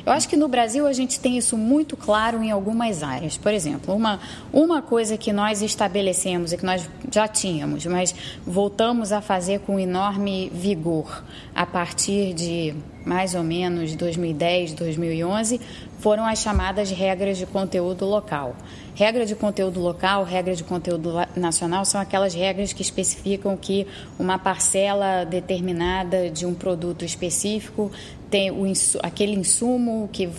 Eu 0.05 0.11
acho 0.11 0.27
que 0.27 0.35
no 0.35 0.47
Brasil 0.47 0.85
a 0.85 0.93
gente 0.93 1.19
tem 1.19 1.37
isso 1.37 1.57
muito 1.57 1.95
claro 1.95 2.43
em 2.43 2.51
algumas 2.51 3.01
áreas. 3.01 3.37
Por 3.37 3.53
exemplo, 3.53 3.95
uma, 3.95 4.19
uma 4.51 4.81
coisa 4.81 5.17
que 5.17 5.31
nós 5.31 5.61
estabelecemos 5.61 6.51
e 6.51 6.57
que 6.57 6.65
nós 6.65 6.87
já 7.09 7.27
tínhamos, 7.27 7.85
mas 7.85 8.13
voltamos 8.45 9.11
a 9.11 9.21
fazer 9.21 9.61
com 9.61 9.79
enorme 9.79 10.51
vigor 10.53 11.23
a 11.55 11.65
partir 11.65 12.33
de 12.33 12.75
mais 13.05 13.35
ou 13.35 13.43
menos 13.43 13.95
2010, 13.95 14.73
2011, 14.73 15.59
foram 15.99 16.25
as 16.25 16.39
chamadas 16.39 16.91
regras 16.91 17.37
de 17.37 17.45
conteúdo 17.45 18.05
local. 18.05 18.55
Regra 18.95 19.25
de 19.25 19.33
conteúdo 19.35 19.79
local, 19.79 20.23
regra 20.23 20.55
de 20.55 20.63
conteúdo 20.63 21.13
nacional 21.35 21.83
são 21.83 21.99
aquelas 21.99 22.33
regras 22.33 22.73
que 22.73 22.81
especificam 22.81 23.57
que 23.57 23.87
uma 24.19 24.37
parcela 24.37 25.23
determinada 25.23 26.29
de 26.29 26.45
um 26.45 26.53
produto 26.53 27.03
específico 27.03 27.91
tem 28.29 28.51
o, 28.51 28.65
aquele 29.01 29.33
insumo 29.33 30.09
que, 30.11 30.29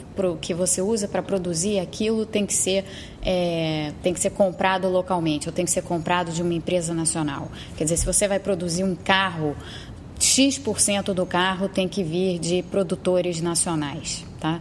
que 0.41 0.53
você 0.53 0.83
usa 0.83 1.07
para 1.07 1.23
produzir 1.23 1.79
aquilo 1.79 2.27
tem 2.27 2.45
que 2.45 2.53
ser 2.53 2.85
é, 3.25 3.93
tem 4.03 4.13
que 4.13 4.21
ser 4.21 4.31
comprado 4.31 4.89
localmente 4.89 5.49
ou 5.49 5.53
tem 5.55 5.65
que 5.65 5.71
ser 5.71 5.83
comprado 5.83 6.31
de 6.31 6.43
uma 6.43 6.53
empresa 6.55 6.93
nacional. 6.93 7.49
Quer 7.77 7.85
dizer, 7.85 7.97
se 7.97 8.05
você 8.05 8.29
vai 8.29 8.39
produzir 8.39 8.85
um 8.85 8.95
carro, 8.95 9.57
X% 10.19 11.13
do 11.13 11.27
carro 11.27 11.69
tem 11.69 11.89
que 11.89 12.03
vir 12.03 12.39
de 12.39 12.63
produtores 12.63 13.41
nacionais, 13.41 14.25
tá? 14.41 14.61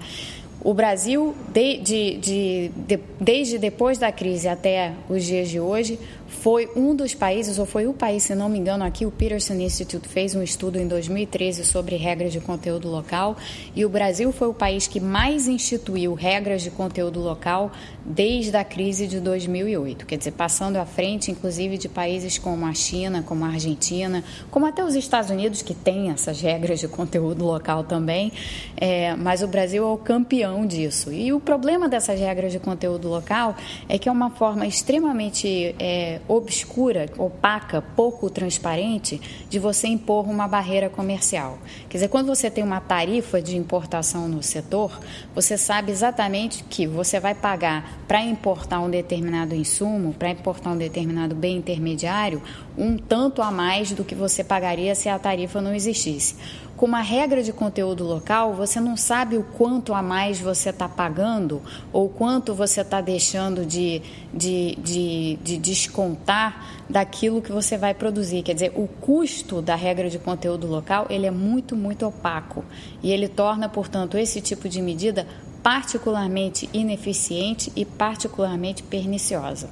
O 0.64 0.74
Brasil, 0.74 1.36
de, 1.54 1.78
de, 1.80 2.18
de, 2.18 3.00
desde 3.20 3.58
depois 3.58 3.98
da 3.98 4.14
crise 4.14 4.48
até 4.48 4.94
os 5.10 5.26
dias 5.26 5.50
de 5.50 5.60
hoje, 5.60 6.00
foi 6.34 6.70
um 6.76 6.96
dos 6.96 7.14
países, 7.14 7.60
ou 7.60 7.66
foi 7.66 7.88
o 7.88 7.94
país, 7.94 8.24
se 8.24 8.36
não 8.36 8.50
me 8.50 8.60
engano, 8.60 8.84
aqui 8.84 9.06
o 9.06 9.12
Peterson 9.12 9.54
Institute 9.54 10.08
fez 10.08 10.36
um 10.36 10.44
estudo 10.44 10.80
em 10.80 10.88
2013 10.88 11.64
sobre 11.64 11.96
regras 11.96 12.34
de 12.34 12.40
conteúdo 12.40 12.90
local 12.90 13.38
e 13.76 13.86
o 13.86 13.90
Brasil 13.90 14.32
foi 14.32 14.48
o 14.48 14.54
país 14.54 14.88
que 14.88 15.00
mais 15.00 15.48
instituiu 15.48 16.14
regras 16.14 16.62
de 16.62 16.72
conteúdo 16.72 17.20
local 17.20 17.72
desde 18.06 18.58
a 18.58 18.64
crise 18.64 19.08
de 19.08 19.20
2008. 19.20 20.06
Quer 20.06 20.18
dizer, 20.18 20.32
passando 20.32 20.78
à 20.78 20.86
frente, 20.86 21.32
inclusive, 21.32 21.78
de 21.78 21.88
países 21.88 22.38
como 22.38 22.66
a 22.66 22.74
China, 22.74 23.24
como 23.24 23.46
a 23.46 23.50
Argentina, 23.50 24.24
como 24.52 24.66
até 24.66 24.84
os 24.84 24.96
Estados 24.96 25.30
Unidos, 25.30 25.62
que 25.62 25.74
têm 25.74 26.10
essas 26.10 26.42
regras 26.42 26.80
de 26.80 26.88
conteúdo 26.88 27.46
local 27.46 27.84
também, 27.84 28.32
é, 28.76 29.16
mas 29.16 29.42
o 29.42 29.48
Brasil 29.48 29.84
é 29.84 29.88
o 29.88 29.98
campeão 29.98 30.66
disso. 30.66 31.14
E 31.14 31.32
o 31.32 31.40
problema 31.40 31.88
dessas 31.88 32.20
regras 32.20 32.52
de 32.52 32.60
conteúdo 32.60 33.08
local 33.08 33.56
é 33.88 33.98
que 33.98 34.10
é 34.10 34.12
uma 34.12 34.30
forma 34.30 34.66
extremamente 34.66 35.76
é, 35.80 36.20
obscura, 36.28 37.10
opaca, 37.18 37.82
pouco 37.96 38.30
transparente 38.30 39.20
de 39.50 39.60
você 39.60 39.88
impor 39.88 40.28
uma 40.30 40.48
barreira 40.48 40.90
comercial. 40.90 41.58
Quer 41.90 41.98
dizer, 41.98 42.08
quando 42.08 42.28
você 42.28 42.50
tem 42.50 42.64
uma 42.64 42.80
tarifa 42.80 43.42
de 43.42 43.58
importação 43.58 44.28
no 44.28 44.42
setor, 44.42 45.00
você 45.36 45.58
sabe 45.58 45.92
exatamente 45.92 46.64
que 46.64 46.88
você 46.88 47.20
vai 47.20 47.36
pagar 47.36 48.00
para 48.08 48.22
importar 48.22 48.80
um 48.80 48.90
determinado 48.90 49.56
insumo, 49.56 50.14
para 50.14 50.30
importar 50.30 50.72
um 50.72 50.78
determinado 50.78 51.36
bem 51.36 51.58
intermediário, 51.58 52.42
um 52.78 52.98
tanto 52.98 53.42
a 53.42 53.52
mais 53.52 53.92
do 53.92 54.04
que 54.04 54.16
você 54.16 54.44
pagaria 54.44 54.96
se 54.96 55.10
a 55.10 55.20
tarifa 55.20 55.62
não 55.62 55.74
existisse 55.74 56.36
com 56.84 56.88
uma 56.88 57.00
regra 57.00 57.42
de 57.42 57.54
conteúdo 57.54 58.04
local, 58.04 58.56
você 58.56 58.78
não 58.78 58.98
sabe 58.98 59.38
o 59.38 59.44
quanto 59.44 59.94
a 59.94 60.02
mais 60.02 60.42
você 60.42 60.70
está 60.70 60.90
pagando 60.90 61.62
ou 61.94 62.10
quanto 62.10 62.54
você 62.54 62.82
está 62.82 63.00
deixando 63.00 63.66
de, 63.66 64.02
de, 64.34 64.76
de, 64.76 65.40
de, 65.42 65.58
descontar 65.60 66.84
daquilo 66.90 67.42
que 67.42 67.54
você 67.54 67.78
vai 67.78 67.94
produzir. 67.94 68.44
Quer 68.44 68.56
dizer, 68.56 68.74
o 68.76 68.86
custo 68.86 69.62
da 69.62 69.76
regra 69.76 70.10
de 70.10 70.20
conteúdo 70.20 70.68
local 70.68 71.08
ele 71.10 71.26
é 71.26 71.32
muito, 71.32 71.74
muito 71.74 72.06
opaco 72.06 72.66
e 73.02 73.14
ele 73.14 73.30
torna, 73.30 73.70
portanto, 73.70 74.18
esse 74.18 74.42
tipo 74.42 74.68
de 74.68 74.82
medida 74.82 75.26
particularmente 75.64 76.70
ineficiente 76.74 77.72
e 77.78 77.86
particularmente 77.86 78.84
perniciosa. 78.84 79.70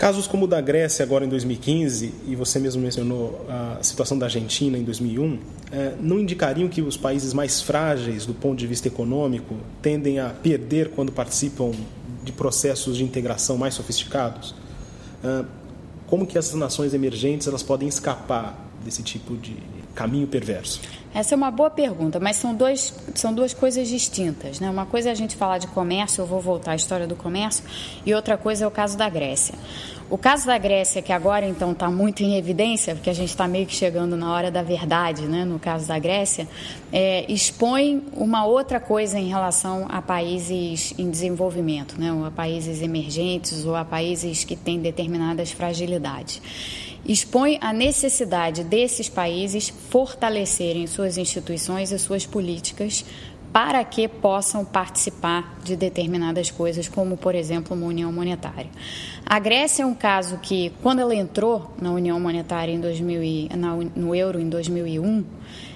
Casos 0.00 0.26
como 0.26 0.46
o 0.46 0.48
da 0.48 0.62
Grécia 0.62 1.02
agora 1.02 1.26
em 1.26 1.28
2015, 1.28 2.14
e 2.26 2.34
você 2.34 2.58
mesmo 2.58 2.80
mencionou 2.80 3.44
a 3.46 3.82
situação 3.82 4.18
da 4.18 4.24
Argentina 4.24 4.78
em 4.78 4.82
2001, 4.82 5.38
é, 5.70 5.92
não 6.00 6.18
indicariam 6.18 6.70
que 6.70 6.80
os 6.80 6.96
países 6.96 7.34
mais 7.34 7.60
frágeis 7.60 8.24
do 8.24 8.32
ponto 8.32 8.58
de 8.58 8.66
vista 8.66 8.88
econômico 8.88 9.58
tendem 9.82 10.18
a 10.18 10.30
perder 10.30 10.92
quando 10.92 11.12
participam 11.12 11.72
de 12.24 12.32
processos 12.32 12.96
de 12.96 13.04
integração 13.04 13.58
mais 13.58 13.74
sofisticados? 13.74 14.54
É, 15.22 15.44
como 16.06 16.26
que 16.26 16.38
essas 16.38 16.54
nações 16.54 16.94
emergentes 16.94 17.46
elas 17.46 17.62
podem 17.62 17.86
escapar 17.86 18.58
desse 18.82 19.02
tipo 19.02 19.36
de 19.36 19.54
caminho 19.94 20.26
perverso? 20.26 20.80
Essa 21.12 21.34
é 21.34 21.36
uma 21.36 21.50
boa 21.50 21.70
pergunta, 21.70 22.20
mas 22.20 22.36
são, 22.36 22.54
dois, 22.54 22.94
são 23.16 23.34
duas 23.34 23.52
coisas 23.52 23.88
distintas. 23.88 24.60
Né? 24.60 24.70
Uma 24.70 24.86
coisa 24.86 25.08
é 25.08 25.12
a 25.12 25.14
gente 25.14 25.34
falar 25.34 25.58
de 25.58 25.66
comércio, 25.66 26.22
eu 26.22 26.26
vou 26.26 26.40
voltar 26.40 26.72
à 26.72 26.76
história 26.76 27.04
do 27.04 27.16
comércio, 27.16 27.64
e 28.06 28.14
outra 28.14 28.38
coisa 28.38 28.64
é 28.64 28.66
o 28.66 28.70
caso 28.70 28.96
da 28.96 29.08
Grécia. 29.08 29.56
O 30.08 30.16
caso 30.16 30.46
da 30.46 30.56
Grécia, 30.56 31.02
que 31.02 31.12
agora 31.12 31.46
então 31.46 31.72
está 31.72 31.90
muito 31.90 32.22
em 32.22 32.36
evidência, 32.36 32.94
porque 32.94 33.10
a 33.10 33.12
gente 33.12 33.28
está 33.30 33.48
meio 33.48 33.66
que 33.66 33.74
chegando 33.74 34.16
na 34.16 34.32
hora 34.32 34.52
da 34.52 34.62
verdade, 34.62 35.22
né? 35.22 35.44
no 35.44 35.58
caso 35.58 35.86
da 35.88 35.98
Grécia, 35.98 36.46
é, 36.92 37.24
expõe 37.30 38.04
uma 38.12 38.44
outra 38.44 38.78
coisa 38.78 39.18
em 39.18 39.28
relação 39.28 39.86
a 39.88 40.00
países 40.00 40.94
em 40.96 41.10
desenvolvimento, 41.10 41.96
né? 41.98 42.12
ou 42.12 42.24
a 42.24 42.30
países 42.30 42.82
emergentes, 42.82 43.64
ou 43.64 43.74
a 43.74 43.84
países 43.84 44.44
que 44.44 44.54
têm 44.54 44.80
determinadas 44.80 45.50
fragilidades 45.50 46.40
expõe 47.04 47.58
a 47.60 47.72
necessidade 47.72 48.62
desses 48.64 49.08
países 49.08 49.68
fortalecerem 49.68 50.86
suas 50.86 51.16
instituições 51.16 51.92
e 51.92 51.98
suas 51.98 52.26
políticas 52.26 53.04
para 53.52 53.82
que 53.84 54.06
possam 54.06 54.64
participar 54.64 55.58
de 55.64 55.74
determinadas 55.74 56.50
coisas, 56.50 56.88
como, 56.88 57.16
por 57.16 57.34
exemplo, 57.34 57.76
uma 57.76 57.86
união 57.86 58.12
monetária. 58.12 58.70
A 59.26 59.38
Grécia 59.38 59.82
é 59.82 59.86
um 59.86 59.94
caso 59.94 60.38
que, 60.38 60.72
quando 60.82 61.00
ela 61.00 61.14
entrou 61.14 61.74
na 61.80 61.90
União 61.90 62.18
Monetária 62.20 62.72
em 62.72 62.80
2000 62.80 63.22
e, 63.22 63.48
na, 63.56 63.74
no 63.74 64.14
euro 64.14 64.40
em 64.40 64.48
2001, 64.48 65.24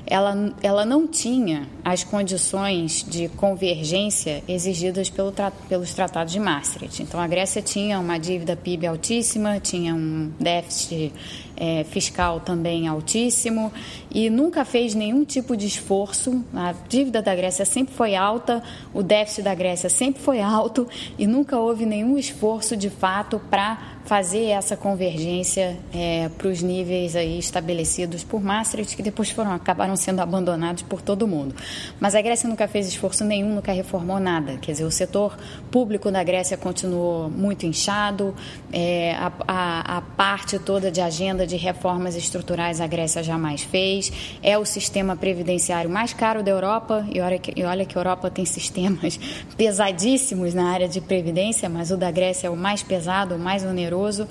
ela, 0.06 0.54
ela 0.62 0.84
não 0.84 1.06
tinha 1.06 1.68
as 1.84 2.04
condições 2.04 3.04
de 3.08 3.28
convergência 3.28 4.42
exigidas 4.46 5.08
pelo, 5.08 5.32
pelos 5.68 5.94
tratados 5.94 6.32
de 6.32 6.40
Maastricht. 6.40 7.02
Então, 7.02 7.20
a 7.20 7.26
Grécia 7.26 7.62
tinha 7.62 7.98
uma 7.98 8.18
dívida 8.18 8.56
PIB 8.56 8.86
altíssima, 8.86 9.58
tinha 9.60 9.94
um 9.94 10.30
déficit 10.38 11.12
é, 11.56 11.84
fiscal 11.84 12.40
também 12.40 12.88
altíssimo 12.88 13.72
e 14.10 14.30
nunca 14.30 14.64
fez 14.64 14.94
nenhum 14.94 15.24
tipo 15.24 15.56
de 15.56 15.66
esforço. 15.66 16.44
A 16.54 16.74
dívida 16.88 17.20
da 17.20 17.34
Grécia 17.34 17.64
sempre 17.64 17.94
foi 17.94 18.14
alta, 18.14 18.62
o 18.92 19.02
déficit 19.02 19.42
da 19.42 19.54
Grécia 19.54 19.88
sempre 19.88 20.22
foi 20.22 20.40
alto 20.40 20.86
e 21.18 21.26
nunca 21.26 21.58
houve 21.58 21.86
nenhum 21.86 22.18
esforço 22.18 22.76
de 22.76 22.90
fato 22.90 23.40
para 23.50 23.94
fazer 24.04 24.48
essa 24.48 24.76
convergência 24.76 25.78
é, 25.92 26.28
para 26.28 26.48
os 26.48 26.60
níveis 26.60 27.16
aí 27.16 27.38
estabelecidos 27.38 28.22
por 28.22 28.42
Maastricht, 28.42 28.94
que 28.94 29.02
depois 29.02 29.30
foram 29.30 29.52
acabaram 29.52 29.96
sendo 29.96 30.20
abandonados 30.20 30.82
por 30.82 31.00
todo 31.00 31.26
mundo. 31.26 31.54
Mas 31.98 32.14
a 32.14 32.20
Grécia 32.20 32.48
nunca 32.48 32.68
fez 32.68 32.86
esforço 32.86 33.24
nenhum, 33.24 33.54
nunca 33.54 33.72
reformou 33.72 34.20
nada. 34.20 34.58
Quer 34.58 34.72
dizer, 34.72 34.84
o 34.84 34.90
setor 34.90 35.36
público 35.70 36.10
da 36.10 36.22
Grécia 36.22 36.56
continuou 36.56 37.30
muito 37.30 37.64
inchado, 37.64 38.34
é, 38.72 39.14
a, 39.14 39.32
a, 39.48 39.96
a 39.98 40.00
parte 40.02 40.58
toda 40.58 40.90
de 40.90 41.00
agenda 41.00 41.43
de 41.46 41.56
reformas 41.56 42.16
estruturais 42.16 42.80
a 42.80 42.86
Grécia 42.86 43.22
jamais 43.22 43.62
fez, 43.62 44.12
é 44.42 44.58
o 44.58 44.64
sistema 44.64 45.16
previdenciário 45.16 45.90
mais 45.90 46.12
caro 46.12 46.42
da 46.42 46.50
Europa, 46.50 47.06
e 47.12 47.20
olha 47.20 47.38
que, 47.38 47.52
e 47.54 47.64
olha 47.64 47.84
que 47.84 47.96
a 47.96 48.00
Europa 48.00 48.30
tem 48.30 48.44
sistemas 48.44 49.18
pesadíssimos 49.56 50.54
na 50.54 50.70
área 50.70 50.88
de 50.88 51.00
previdência, 51.00 51.68
mas 51.68 51.90
o 51.90 51.96
da 51.96 52.10
Grécia 52.10 52.48
é 52.48 52.50
o 52.50 52.56
mais 52.56 52.82
pesado, 52.82 53.34
o 53.34 53.38
mais 53.38 53.64
oneroso. 53.64 54.28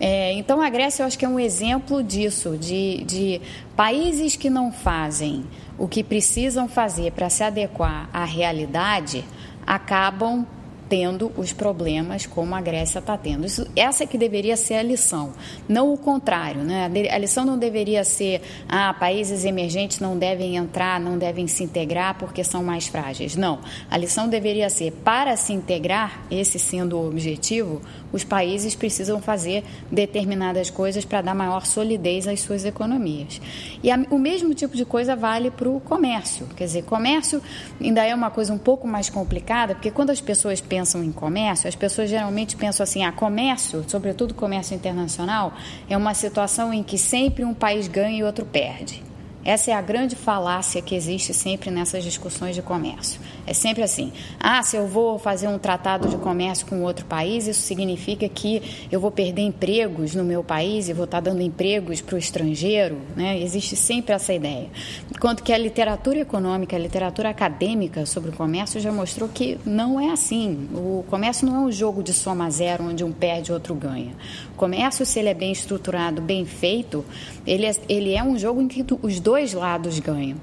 É, 0.00 0.32
então, 0.32 0.60
a 0.60 0.68
Grécia, 0.68 1.02
eu 1.02 1.06
acho 1.06 1.18
que 1.18 1.24
é 1.24 1.28
um 1.28 1.38
exemplo 1.38 2.02
disso, 2.02 2.56
de, 2.58 3.04
de 3.04 3.40
países 3.76 4.36
que 4.36 4.50
não 4.50 4.72
fazem 4.72 5.44
o 5.78 5.88
que 5.88 6.02
precisam 6.02 6.68
fazer 6.68 7.12
para 7.12 7.28
se 7.30 7.42
adequar 7.42 8.08
à 8.12 8.24
realidade, 8.24 9.24
acabam 9.66 10.46
tendo 10.92 11.32
os 11.38 11.54
problemas 11.54 12.26
como 12.26 12.54
a 12.54 12.60
Grécia 12.60 12.98
está 12.98 13.16
tendo. 13.16 13.46
Isso, 13.46 13.66
essa 13.74 14.06
que 14.06 14.18
deveria 14.18 14.58
ser 14.58 14.74
a 14.74 14.82
lição, 14.82 15.32
não 15.66 15.90
o 15.90 15.96
contrário. 15.96 16.60
Né? 16.60 16.84
A 17.10 17.16
lição 17.16 17.46
não 17.46 17.56
deveria 17.56 18.04
ser 18.04 18.42
ah, 18.68 18.92
países 18.92 19.46
emergentes 19.46 20.00
não 20.00 20.18
devem 20.18 20.54
entrar, 20.54 21.00
não 21.00 21.16
devem 21.16 21.46
se 21.46 21.64
integrar 21.64 22.18
porque 22.18 22.44
são 22.44 22.62
mais 22.62 22.88
frágeis. 22.88 23.36
Não. 23.36 23.60
A 23.90 23.96
lição 23.96 24.28
deveria 24.28 24.68
ser 24.68 24.92
para 25.02 25.34
se 25.34 25.54
integrar, 25.54 26.24
esse 26.30 26.58
sendo 26.58 26.98
o 26.98 27.08
objetivo, 27.08 27.80
os 28.12 28.22
países 28.22 28.74
precisam 28.74 29.22
fazer 29.22 29.64
determinadas 29.90 30.68
coisas 30.68 31.06
para 31.06 31.22
dar 31.22 31.34
maior 31.34 31.64
solidez 31.64 32.28
às 32.28 32.40
suas 32.40 32.66
economias. 32.66 33.40
E 33.82 33.90
a, 33.90 33.98
o 34.10 34.18
mesmo 34.18 34.52
tipo 34.52 34.76
de 34.76 34.84
coisa 34.84 35.16
vale 35.16 35.50
para 35.50 35.70
o 35.70 35.80
comércio. 35.80 36.46
Quer 36.54 36.64
dizer, 36.64 36.82
comércio 36.82 37.40
ainda 37.80 38.04
é 38.04 38.14
uma 38.14 38.30
coisa 38.30 38.52
um 38.52 38.58
pouco 38.58 38.86
mais 38.86 39.08
complicada, 39.08 39.74
porque 39.74 39.90
quando 39.90 40.10
as 40.10 40.20
pessoas 40.20 40.60
pensam 40.60 40.81
em 41.02 41.12
comércio, 41.12 41.68
as 41.68 41.74
pessoas 41.74 42.10
geralmente 42.10 42.56
pensam 42.56 42.84
assim: 42.84 43.04
ah, 43.04 43.12
comércio, 43.12 43.84
sobretudo 43.88 44.34
comércio 44.34 44.74
internacional, 44.74 45.52
é 45.88 45.96
uma 45.96 46.14
situação 46.14 46.72
em 46.72 46.82
que 46.82 46.98
sempre 46.98 47.44
um 47.44 47.54
país 47.54 47.88
ganha 47.88 48.18
e 48.18 48.24
outro 48.24 48.44
perde. 48.44 49.11
Essa 49.44 49.72
é 49.72 49.74
a 49.74 49.82
grande 49.82 50.14
falácia 50.14 50.80
que 50.80 50.94
existe 50.94 51.34
sempre 51.34 51.68
nessas 51.68 52.04
discussões 52.04 52.54
de 52.54 52.62
comércio. 52.62 53.20
É 53.44 53.52
sempre 53.52 53.82
assim: 53.82 54.12
ah, 54.38 54.62
se 54.62 54.76
eu 54.76 54.86
vou 54.86 55.18
fazer 55.18 55.48
um 55.48 55.58
tratado 55.58 56.08
de 56.08 56.16
comércio 56.16 56.64
com 56.66 56.82
outro 56.82 57.04
país, 57.06 57.48
isso 57.48 57.60
significa 57.60 58.28
que 58.28 58.86
eu 58.90 59.00
vou 59.00 59.10
perder 59.10 59.42
empregos 59.42 60.14
no 60.14 60.22
meu 60.22 60.44
país 60.44 60.88
e 60.88 60.92
vou 60.92 61.06
estar 61.06 61.20
dando 61.20 61.42
empregos 61.42 62.00
para 62.00 62.14
o 62.14 62.18
estrangeiro. 62.18 62.98
Né? 63.16 63.40
Existe 63.42 63.74
sempre 63.74 64.14
essa 64.14 64.32
ideia. 64.32 64.68
Enquanto 65.10 65.42
que 65.42 65.52
a 65.52 65.58
literatura 65.58 66.20
econômica, 66.20 66.76
a 66.76 66.78
literatura 66.78 67.28
acadêmica 67.28 68.06
sobre 68.06 68.30
o 68.30 68.32
comércio 68.32 68.80
já 68.80 68.92
mostrou 68.92 69.28
que 69.28 69.58
não 69.66 69.98
é 69.98 70.10
assim. 70.10 70.68
O 70.72 71.04
comércio 71.10 71.46
não 71.46 71.56
é 71.56 71.58
um 71.66 71.72
jogo 71.72 72.02
de 72.02 72.12
soma 72.12 72.48
zero 72.48 72.84
onde 72.84 73.02
um 73.02 73.12
perde 73.12 73.50
e 73.50 73.54
outro 73.54 73.74
ganha. 73.74 74.12
O 74.54 74.56
comércio, 74.56 75.04
se 75.04 75.18
ele 75.18 75.28
é 75.28 75.34
bem 75.34 75.50
estruturado, 75.50 76.22
bem 76.22 76.44
feito, 76.44 77.04
ele 77.44 77.66
é, 77.66 77.74
ele 77.88 78.14
é 78.14 78.22
um 78.22 78.38
jogo 78.38 78.60
em 78.60 78.68
que 78.68 78.84
os 79.02 79.18
dois 79.18 79.31
dois 79.32 79.54
lados 79.54 79.98
ganham. 79.98 80.36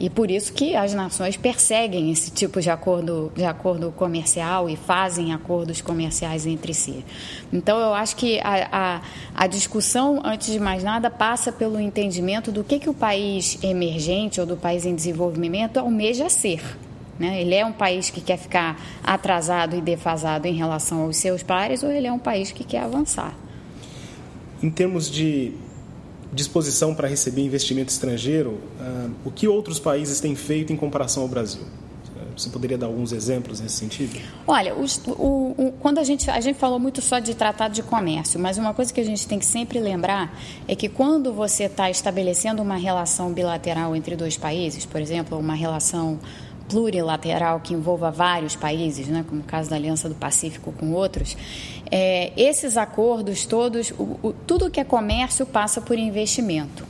E 0.00 0.10
por 0.10 0.28
isso 0.28 0.52
que 0.52 0.74
as 0.74 0.92
nações 0.94 1.36
perseguem 1.36 2.10
esse 2.10 2.28
tipo 2.32 2.60
de 2.60 2.68
acordo, 2.70 3.30
de 3.36 3.44
acordo 3.44 3.92
comercial 3.92 4.68
e 4.68 4.74
fazem 4.74 5.32
acordos 5.32 5.80
comerciais 5.80 6.44
entre 6.44 6.74
si. 6.74 7.04
Então, 7.52 7.78
eu 7.78 7.94
acho 7.94 8.16
que 8.16 8.40
a, 8.40 8.68
a, 8.72 9.00
a 9.32 9.46
discussão, 9.46 10.20
antes 10.24 10.52
de 10.52 10.58
mais 10.58 10.82
nada, 10.82 11.08
passa 11.08 11.52
pelo 11.52 11.78
entendimento 11.78 12.50
do 12.50 12.64
que, 12.64 12.80
que 12.80 12.90
o 12.90 12.94
país 12.94 13.62
emergente 13.62 14.40
ou 14.40 14.46
do 14.46 14.56
país 14.56 14.84
em 14.84 14.96
desenvolvimento 14.96 15.76
almeja 15.76 16.28
ser. 16.28 16.62
Né? 17.16 17.40
Ele 17.42 17.54
é 17.54 17.64
um 17.64 17.72
país 17.72 18.10
que 18.10 18.20
quer 18.20 18.38
ficar 18.38 18.76
atrasado 19.04 19.76
e 19.76 19.80
defasado 19.80 20.48
em 20.48 20.54
relação 20.54 21.02
aos 21.02 21.16
seus 21.16 21.44
pares 21.44 21.84
ou 21.84 21.92
ele 21.92 22.08
é 22.08 22.12
um 22.12 22.18
país 22.18 22.50
que 22.50 22.64
quer 22.64 22.80
avançar? 22.80 23.36
Em 24.60 24.70
termos 24.70 25.08
de 25.08 25.52
disposição 26.32 26.94
para 26.94 27.06
receber 27.06 27.42
investimento 27.42 27.90
estrangeiro, 27.90 28.50
uh, 28.50 29.10
o 29.24 29.30
que 29.30 29.46
outros 29.46 29.78
países 29.78 30.20
têm 30.20 30.34
feito 30.34 30.72
em 30.72 30.76
comparação 30.76 31.22
ao 31.22 31.28
Brasil? 31.28 31.62
Você 32.36 32.48
poderia 32.48 32.78
dar 32.78 32.86
alguns 32.86 33.12
exemplos 33.12 33.60
nesse 33.60 33.76
sentido? 33.76 34.18
Olha, 34.46 34.74
os, 34.74 35.00
o, 35.06 35.54
o, 35.56 35.74
quando 35.80 35.98
a 35.98 36.04
gente, 36.04 36.30
a 36.30 36.40
gente 36.40 36.58
falou 36.58 36.78
muito 36.78 37.02
só 37.02 37.18
de 37.18 37.34
tratado 37.34 37.74
de 37.74 37.82
comércio, 37.82 38.40
mas 38.40 38.58
uma 38.58 38.72
coisa 38.72 38.92
que 38.92 39.00
a 39.00 39.04
gente 39.04 39.26
tem 39.26 39.38
que 39.38 39.44
sempre 39.44 39.78
lembrar 39.78 40.34
é 40.66 40.74
que 40.74 40.88
quando 40.88 41.32
você 41.32 41.64
está 41.64 41.90
estabelecendo 41.90 42.62
uma 42.62 42.76
relação 42.76 43.32
bilateral 43.32 43.94
entre 43.94 44.16
dois 44.16 44.36
países, 44.36 44.86
por 44.86 45.00
exemplo, 45.00 45.38
uma 45.38 45.54
relação 45.54 46.18
plurilateral 46.68 47.60
que 47.60 47.74
envolva 47.74 48.10
vários 48.10 48.56
países, 48.56 49.06
né, 49.08 49.24
como 49.28 49.42
o 49.42 49.44
caso 49.44 49.68
da 49.68 49.76
Aliança 49.76 50.08
do 50.08 50.14
Pacífico 50.14 50.72
com 50.72 50.92
outros, 50.92 51.36
é, 51.94 52.32
esses 52.38 52.78
acordos 52.78 53.44
todos, 53.44 53.90
o, 53.90 54.18
o, 54.22 54.34
tudo 54.46 54.70
que 54.70 54.80
é 54.80 54.84
comércio 54.84 55.44
passa 55.44 55.78
por 55.78 55.98
investimento. 55.98 56.86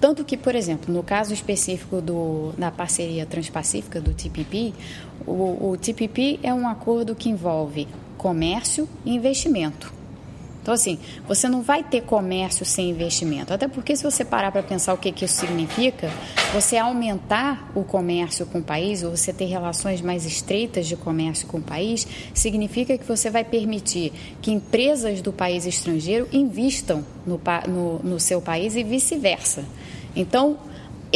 Tanto 0.00 0.24
que, 0.24 0.36
por 0.36 0.54
exemplo, 0.54 0.94
no 0.94 1.02
caso 1.02 1.34
específico 1.34 2.00
do, 2.00 2.52
da 2.56 2.70
parceria 2.70 3.26
transpacífica, 3.26 4.00
do 4.00 4.14
TPP, 4.14 4.72
o, 5.26 5.70
o 5.70 5.76
TPP 5.76 6.38
é 6.42 6.54
um 6.54 6.68
acordo 6.68 7.16
que 7.16 7.28
envolve 7.28 7.88
comércio 8.16 8.88
e 9.04 9.14
investimento. 9.14 9.92
Então, 10.64 10.72
assim, 10.72 10.98
você 11.28 11.46
não 11.46 11.60
vai 11.60 11.84
ter 11.84 12.00
comércio 12.00 12.64
sem 12.64 12.88
investimento. 12.88 13.52
Até 13.52 13.68
porque, 13.68 13.94
se 13.94 14.02
você 14.02 14.24
parar 14.24 14.50
para 14.50 14.62
pensar 14.62 14.94
o 14.94 14.96
que, 14.96 15.12
que 15.12 15.26
isso 15.26 15.34
significa, 15.34 16.10
você 16.54 16.78
aumentar 16.78 17.70
o 17.74 17.84
comércio 17.84 18.46
com 18.46 18.60
o 18.60 18.62
país, 18.62 19.02
ou 19.02 19.10
você 19.10 19.30
ter 19.30 19.44
relações 19.44 20.00
mais 20.00 20.24
estreitas 20.24 20.86
de 20.86 20.96
comércio 20.96 21.46
com 21.46 21.58
o 21.58 21.62
país, 21.62 22.08
significa 22.32 22.96
que 22.96 23.04
você 23.04 23.28
vai 23.28 23.44
permitir 23.44 24.10
que 24.40 24.50
empresas 24.50 25.20
do 25.20 25.34
país 25.34 25.66
estrangeiro 25.66 26.26
investam 26.32 27.04
no, 27.26 27.38
no, 27.68 27.98
no 27.98 28.18
seu 28.18 28.40
país 28.40 28.74
e 28.74 28.82
vice-versa. 28.82 29.66
Então, 30.16 30.56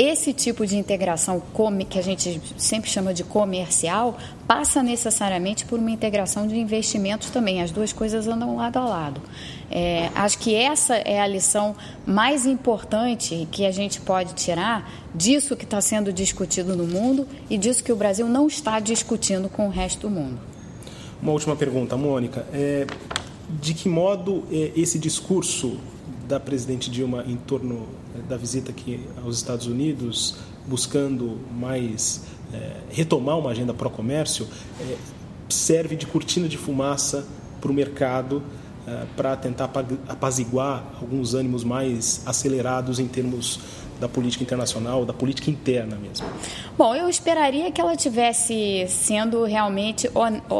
esse 0.01 0.33
tipo 0.33 0.65
de 0.65 0.77
integração 0.77 1.43
que 1.91 1.99
a 1.99 2.03
gente 2.03 2.41
sempre 2.57 2.89
chama 2.89 3.13
de 3.13 3.25
comercial 3.25 4.17
passa 4.47 4.81
necessariamente 4.81 5.65
por 5.65 5.81
uma 5.81 5.91
integração 5.91 6.47
de 6.47 6.57
investimentos 6.57 7.31
também. 7.31 7.61
As 7.61 7.73
duas 7.73 7.93
coisas 7.93 8.29
andam 8.29 8.55
lado 8.55 8.79
a 8.79 8.85
lado. 8.85 9.21
É, 9.69 10.09
acho 10.15 10.39
que 10.39 10.55
essa 10.55 10.95
é 10.95 11.21
a 11.21 11.27
lição 11.27 11.75
mais 12.07 12.47
importante 12.47 13.49
que 13.51 13.67
a 13.67 13.73
gente 13.73 14.01
pode 14.01 14.35
tirar 14.35 14.89
disso 15.13 15.57
que 15.57 15.65
está 15.65 15.81
sendo 15.81 16.13
discutido 16.13 16.77
no 16.77 16.87
mundo 16.87 17.27
e 17.51 17.59
disso 17.59 17.83
que 17.83 17.93
o 17.93 17.97
Brasil 17.97 18.29
não 18.29 18.47
está 18.47 18.79
discutindo 18.79 19.49
com 19.49 19.67
o 19.67 19.71
resto 19.71 20.03
do 20.03 20.11
mundo. 20.11 20.39
Uma 21.21 21.33
última 21.33 21.57
pergunta, 21.57 21.97
Mônica. 21.97 22.47
É, 22.53 22.87
de 23.61 23.75
que 23.75 23.89
modo 23.89 24.45
é, 24.53 24.71
esse 24.77 24.97
discurso 24.97 25.77
da 26.29 26.39
presidente 26.39 26.89
Dilma 26.89 27.25
em 27.27 27.37
torno 27.37 27.89
da 28.29 28.37
visita 28.37 28.71
aqui 28.71 29.07
aos 29.23 29.37
Estados 29.37 29.67
Unidos, 29.67 30.37
buscando 30.67 31.39
mais 31.53 32.23
é, 32.53 32.77
retomar 32.91 33.39
uma 33.39 33.51
agenda 33.51 33.75
pró-comércio, 33.75 34.47
é, 34.81 34.97
serve 35.49 35.97
de 35.97 36.07
cortina 36.07 36.49
de 36.49 36.57
fumaça 36.57 37.27
para 37.61 37.71
o 37.71 37.75
mercado 37.75 38.43
é, 38.87 39.05
para 39.17 39.37
tentar 39.37 39.71
apaziguar 40.09 40.83
alguns 41.01 41.35
ânimos 41.35 41.65
mais 41.65 42.23
acelerados 42.25 42.99
em 42.99 43.07
termos 43.07 43.61
da 44.01 44.09
política 44.09 44.45
internacional, 44.45 45.05
da 45.05 45.13
política 45.13 45.51
interna 45.51 45.97
mesmo? 45.97 46.27
Bom, 46.77 46.95
eu 46.95 47.09
esperaria 47.09 47.71
que 47.71 47.81
ela 47.81 47.97
tivesse 47.97 48.87
sendo 48.89 49.45
realmente 49.45 50.09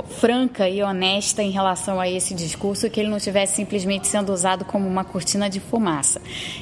franca 0.09 0.69
e 0.69 0.83
honesta 0.83 1.43
em 1.43 1.51
relação 1.51 2.01
a 2.01 2.09
esse 2.09 2.35
discurso, 2.35 2.91
que 2.91 3.01
ele 3.01 3.09
não 3.09 3.19
tivesse 3.19 3.57
simplesmente 3.57 4.07
sendo 4.07 4.33
usado 4.33 4.65
como 4.65 4.89
uma 4.89 5.05
cortina 5.05 5.49
de 5.49 5.61
fumaça. 5.61 6.21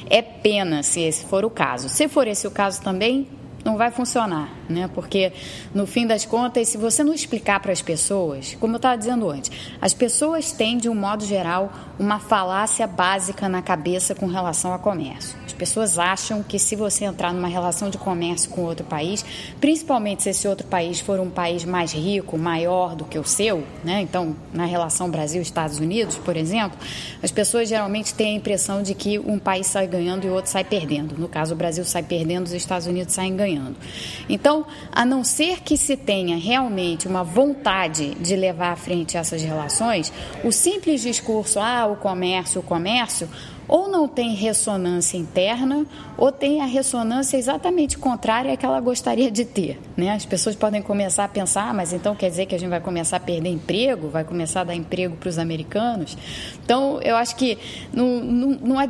É 0.09 0.21
pena 0.21 0.83
se 0.83 1.01
esse 1.01 1.25
for 1.25 1.43
o 1.43 1.49
caso. 1.49 1.89
Se 1.89 2.07
for 2.07 2.27
esse 2.27 2.47
o 2.47 2.51
caso 2.51 2.81
também, 2.81 3.27
não 3.65 3.75
vai 3.75 3.91
funcionar, 3.91 4.49
né? 4.69 4.89
Porque 4.93 5.33
no 5.73 5.85
fim 5.85 6.07
das 6.07 6.23
contas, 6.23 6.69
se 6.69 6.77
você 6.77 7.03
não 7.03 7.13
explicar 7.13 7.59
para 7.59 7.73
as 7.73 7.81
pessoas, 7.81 8.55
como 8.59 8.73
eu 8.73 8.77
estava 8.77 8.97
dizendo 8.97 9.29
antes, 9.29 9.51
as 9.81 9.93
pessoas 9.93 10.53
têm 10.53 10.77
de 10.77 10.87
um 10.87 10.95
modo 10.95 11.25
geral 11.25 11.73
uma 11.99 12.17
falácia 12.17 12.87
básica 12.87 13.49
na 13.49 13.61
cabeça 13.61 14.15
com 14.15 14.27
relação 14.27 14.73
a 14.73 14.79
comércio. 14.79 15.37
As 15.57 15.59
pessoas 15.59 15.97
acham 15.97 16.43
que 16.43 16.59
se 16.59 16.75
você 16.75 17.05
entrar 17.05 17.33
numa 17.33 17.47
relação 17.47 17.89
de 17.89 17.97
comércio 17.97 18.47
com 18.51 18.61
outro 18.61 18.85
país, 18.85 19.25
principalmente 19.59 20.21
se 20.21 20.29
esse 20.29 20.47
outro 20.47 20.67
país 20.67 20.99
for 20.99 21.19
um 21.19 21.31
país 21.31 21.65
mais 21.65 21.91
rico, 21.91 22.37
maior 22.37 22.95
do 22.95 23.03
que 23.03 23.17
o 23.17 23.23
seu, 23.23 23.63
né? 23.83 24.01
Então, 24.01 24.35
na 24.53 24.65
relação 24.65 25.09
Brasil-Estados 25.09 25.79
Unidos, 25.79 26.15
por 26.15 26.37
exemplo, 26.37 26.77
as 27.23 27.31
pessoas 27.31 27.67
geralmente 27.67 28.13
têm 28.13 28.35
a 28.35 28.37
impressão 28.37 28.83
de 28.83 28.93
que 28.93 29.17
um 29.17 29.39
país 29.39 29.65
sai 29.65 29.87
ganhando 29.87 30.27
e 30.27 30.29
o 30.29 30.33
outro 30.33 30.51
sai 30.51 30.63
perdendo. 30.63 31.17
No 31.17 31.27
caso, 31.27 31.55
o 31.55 31.57
Brasil 31.57 31.83
sai 31.83 32.03
perdendo, 32.03 32.45
os 32.45 32.53
Estados 32.53 32.85
Unidos 32.85 33.15
saem 33.15 33.35
ganhando. 33.35 33.77
Então, 34.29 34.63
a 34.91 35.03
não 35.03 35.23
ser 35.23 35.61
que 35.61 35.75
se 35.75 35.97
tenha 35.97 36.37
realmente 36.37 37.07
uma 37.07 37.23
vontade 37.23 38.13
de 38.13 38.35
levar 38.35 38.73
à 38.73 38.75
frente 38.75 39.17
essas 39.17 39.41
relações, 39.41 40.13
o 40.43 40.51
simples 40.51 41.01
discurso, 41.01 41.59
ah, 41.59 41.87
o 41.87 41.95
comércio, 41.95 42.59
o 42.59 42.63
comércio, 42.63 43.27
ou 43.67 43.89
não 43.89 44.07
tem 44.07 44.33
ressonância 44.33 45.17
interna, 45.17 45.85
ou 46.17 46.31
tem 46.31 46.61
a 46.61 46.65
ressonância 46.65 47.37
exatamente 47.37 47.97
contrária 47.97 48.53
à 48.53 48.57
que 48.57 48.65
ela 48.65 48.79
gostaria 48.79 49.29
de 49.29 49.43
ter. 49.43 49.79
Né? 49.95 50.11
As 50.11 50.25
pessoas 50.25 50.55
podem 50.55 50.81
começar 50.81 51.25
a 51.25 51.27
pensar, 51.27 51.69
ah, 51.69 51.73
mas 51.73 51.91
então 51.91 52.15
quer 52.15 52.29
dizer 52.29 52.45
que 52.45 52.55
a 52.55 52.59
gente 52.59 52.69
vai 52.69 52.79
começar 52.79 53.17
a 53.17 53.19
perder 53.19 53.49
emprego, 53.49 54.07
vai 54.09 54.23
começar 54.23 54.61
a 54.61 54.63
dar 54.63 54.75
emprego 54.75 55.15
para 55.17 55.29
os 55.29 55.37
americanos. 55.37 56.17
Então, 56.63 57.01
eu 57.01 57.15
acho 57.15 57.35
que 57.35 57.57
não, 57.91 58.19
não, 58.23 58.49
não 58.61 58.81
é, 58.81 58.89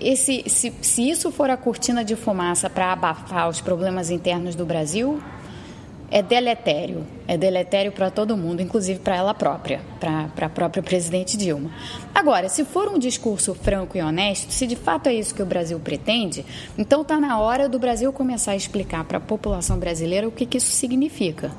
esse, 0.00 0.44
se, 0.48 0.72
se 0.80 1.08
isso 1.08 1.30
for 1.30 1.50
a 1.50 1.56
cortina 1.56 2.04
de 2.04 2.16
fumaça 2.16 2.70
para 2.70 2.92
abafar 2.92 3.48
os 3.48 3.60
problemas 3.60 4.10
internos 4.10 4.54
do 4.54 4.64
Brasil, 4.64 5.20
é 6.12 6.22
deletério. 6.22 7.06
É 7.26 7.38
deletério 7.38 7.90
para 7.90 8.10
todo 8.10 8.36
mundo, 8.36 8.60
inclusive 8.60 9.00
para 9.00 9.16
ela 9.16 9.32
própria, 9.32 9.80
para 9.98 10.46
a 10.46 10.48
própria 10.50 10.82
presidente 10.82 11.38
Dilma. 11.38 11.70
Agora, 12.14 12.50
se 12.50 12.64
for 12.66 12.88
um 12.88 12.98
discurso 12.98 13.54
franco 13.54 13.96
e 13.96 14.02
honesto, 14.02 14.52
se 14.52 14.66
de 14.66 14.76
fato 14.76 15.08
é 15.08 15.14
isso 15.14 15.34
que 15.34 15.42
o 15.42 15.46
Brasil 15.46 15.80
pretende, 15.80 16.44
então 16.76 17.00
está 17.00 17.18
na 17.18 17.40
hora 17.40 17.66
do 17.66 17.78
Brasil 17.78 18.12
começar 18.12 18.52
a 18.52 18.56
explicar 18.56 19.04
para 19.04 19.16
a 19.16 19.20
população 19.20 19.78
brasileira 19.78 20.28
o 20.28 20.30
que, 20.30 20.44
que 20.44 20.58
isso 20.58 20.70
significa, 20.70 21.50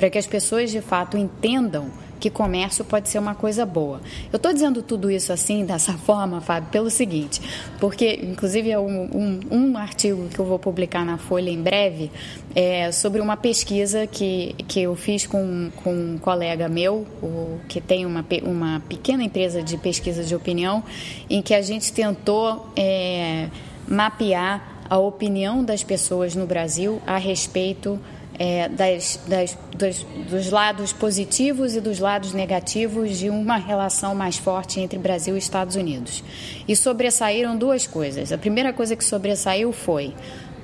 para 0.00 0.08
que 0.08 0.16
as 0.16 0.26
pessoas 0.26 0.70
de 0.70 0.80
fato 0.80 1.18
entendam 1.18 1.90
que 2.18 2.30
comércio 2.30 2.82
pode 2.86 3.10
ser 3.10 3.18
uma 3.18 3.34
coisa 3.34 3.66
boa. 3.66 4.00
Eu 4.32 4.38
estou 4.38 4.50
dizendo 4.50 4.82
tudo 4.82 5.10
isso 5.10 5.30
assim, 5.30 5.62
dessa 5.62 5.92
forma, 6.00 6.40
Fábio, 6.40 6.70
pelo 6.70 6.88
seguinte, 6.88 7.38
porque, 7.78 8.18
inclusive, 8.22 8.70
é 8.70 8.78
um, 8.78 9.02
um, 9.14 9.40
um 9.50 9.76
artigo 9.76 10.26
que 10.28 10.38
eu 10.38 10.46
vou 10.46 10.58
publicar 10.58 11.04
na 11.04 11.18
Folha 11.18 11.50
em 11.50 11.60
breve 11.60 12.10
é 12.54 12.90
sobre 12.90 13.20
uma 13.20 13.36
pesquisa 13.36 14.06
que, 14.06 14.54
que 14.66 14.80
eu 14.80 14.96
fiz 14.96 15.26
com, 15.26 15.70
com 15.76 15.92
um 15.92 16.18
colega 16.18 16.66
meu, 16.66 17.06
o, 17.22 17.60
que 17.68 17.78
tem 17.78 18.06
uma, 18.06 18.24
uma 18.42 18.80
pequena 18.88 19.22
empresa 19.22 19.62
de 19.62 19.76
pesquisa 19.76 20.24
de 20.24 20.34
opinião, 20.34 20.82
em 21.28 21.42
que 21.42 21.52
a 21.52 21.60
gente 21.60 21.92
tentou 21.92 22.66
é, 22.74 23.48
mapear 23.86 24.82
a 24.88 24.96
opinião 24.96 25.62
das 25.62 25.84
pessoas 25.84 26.34
no 26.34 26.46
Brasil 26.46 27.02
a 27.06 27.18
respeito 27.18 28.00
é, 28.42 28.70
das, 28.70 29.20
das, 29.28 29.58
dos, 29.76 30.06
dos, 30.30 30.50
lados 30.50 30.94
positivos 30.94 31.76
e 31.76 31.80
dos 31.80 31.98
lados 31.98 32.32
negativos 32.32 33.18
de 33.18 33.28
uma 33.28 33.58
relação 33.58 34.14
mais 34.14 34.38
forte 34.38 34.80
entre 34.80 34.98
Brasil 34.98 35.34
e 35.34 35.38
Estados 35.38 35.76
Unidos. 35.76 36.24
E 36.66 36.74
sobressaíram 36.74 37.54
duas 37.54 37.86
coisas. 37.86 38.32
A 38.32 38.38
primeira 38.38 38.72
coisa 38.72 38.96
que 38.96 39.04
sobressaiu 39.04 39.72
foi 39.72 40.14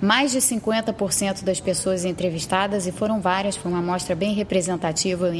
mais 0.00 0.32
de 0.32 0.38
50% 0.38 1.44
das 1.44 1.60
pessoas 1.60 2.06
entrevistadas, 2.06 2.86
e 2.86 2.92
foram 2.92 3.20
várias, 3.20 3.56
foi 3.56 3.70
uma 3.70 3.80
amostra 3.80 4.14
bem 4.14 4.32
representativa, 4.32 5.30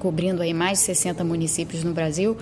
cobrindo 0.00 0.42
aí 0.42 0.52
mais 0.52 0.78
de 0.78 0.84
60 0.86 1.22
municípios 1.22 1.84
no 1.84 1.92
Brasil, 1.92 2.36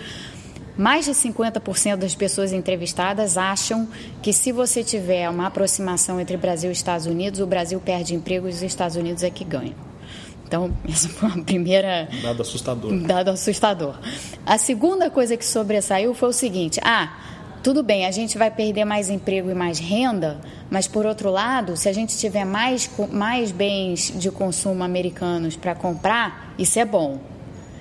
mais 0.79 1.05
de 1.05 1.11
50% 1.11 1.97
das 1.97 2.15
pessoas 2.15 2.53
entrevistadas 2.53 3.37
acham 3.37 3.89
que 4.23 4.33
se 4.33 4.53
você 4.53 4.85
tiver 4.85 5.29
uma 5.29 5.49
aproximação 5.49 6.21
entre 6.21 6.37
Brasil 6.37 6.71
e 6.71 6.73
Estados 6.73 7.05
Unidos, 7.05 7.41
o 7.41 7.47
Brasil 7.47 7.81
perde 7.81 8.15
emprego 8.15 8.47
e 8.47 8.51
os 8.51 8.63
Estados 8.63 8.95
Unidos 8.95 9.25
é 9.25 9.31
que 9.31 9.43
ganham. 9.45 9.75
Então, 10.47 10.73
essa 10.89 11.09
foi 11.09 11.29
uma 11.31 11.45
primeira. 11.45 12.09
Dado 12.23 12.43
assustador. 12.43 12.97
Dado 13.01 13.31
assustador. 13.31 13.99
A 14.47 14.57
segunda 14.57 15.11
coisa 15.11 15.37
que 15.37 15.45
sobressaiu 15.45 16.15
foi 16.15 16.29
o 16.29 16.33
seguinte: 16.33 16.81
ah, 16.85 17.13
tudo 17.61 17.83
bem, 17.83 18.07
a 18.07 18.13
gente 18.13 18.39
vai 18.39 18.51
perder 18.51 18.85
mais 18.85 19.11
emprego 19.11 19.51
e 19.51 19.55
mais 19.55 19.81
renda, 19.81 20.41
mas 20.71 20.87
por 20.87 21.05
outro 21.05 21.29
lado, 21.29 21.77
se 21.77 21.89
a 21.89 21.93
gente 21.93 22.17
tiver 22.17 22.45
mais, 22.45 22.89
mais 23.11 23.51
bens 23.51 24.13
de 24.17 24.31
consumo 24.31 24.85
americanos 24.85 25.57
para 25.57 25.75
comprar, 25.75 26.55
isso 26.57 26.79
é 26.79 26.85
bom. 26.85 27.19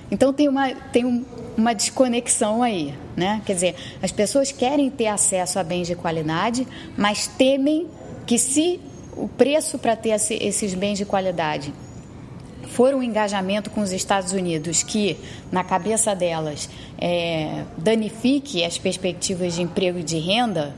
Então 0.10 0.34
tem 0.34 0.50
uma, 0.50 0.74
tem 0.74 1.06
um, 1.06 1.24
uma 1.58 1.74
desconexão 1.74 2.62
aí, 2.62 2.94
né? 3.16 3.42
Quer 3.46 3.54
dizer, 3.54 3.76
as 4.02 4.12
pessoas 4.12 4.52
querem 4.52 4.90
ter 4.90 5.08
acesso 5.08 5.58
a 5.58 5.64
bens 5.64 5.88
de 5.88 5.96
qualidade, 5.96 6.68
mas 6.96 7.28
temem 7.28 7.88
que 8.26 8.38
se 8.38 8.80
o 9.16 9.28
preço 9.28 9.80
para 9.80 9.96
ter 9.96 10.10
esses 10.10 10.74
bens 10.76 10.98
de 11.00 11.06
qualidade 11.06 11.74
for 12.68 12.94
um 12.94 13.02
engajamento 13.02 13.70
com 13.72 13.82
os 13.82 13.92
Estados 13.92 14.34
Unidos 14.34 14.84
que, 14.84 15.18
na 15.52 15.64
cabeça 15.64 16.14
delas, 16.14 16.70
é, 17.00 17.64
danifique 17.78 18.64
as 18.64 18.78
perspectivas 18.78 19.56
de 19.56 19.64
emprego 19.64 19.98
e 20.00 20.04
de 20.04 20.20
renda, 20.20 20.76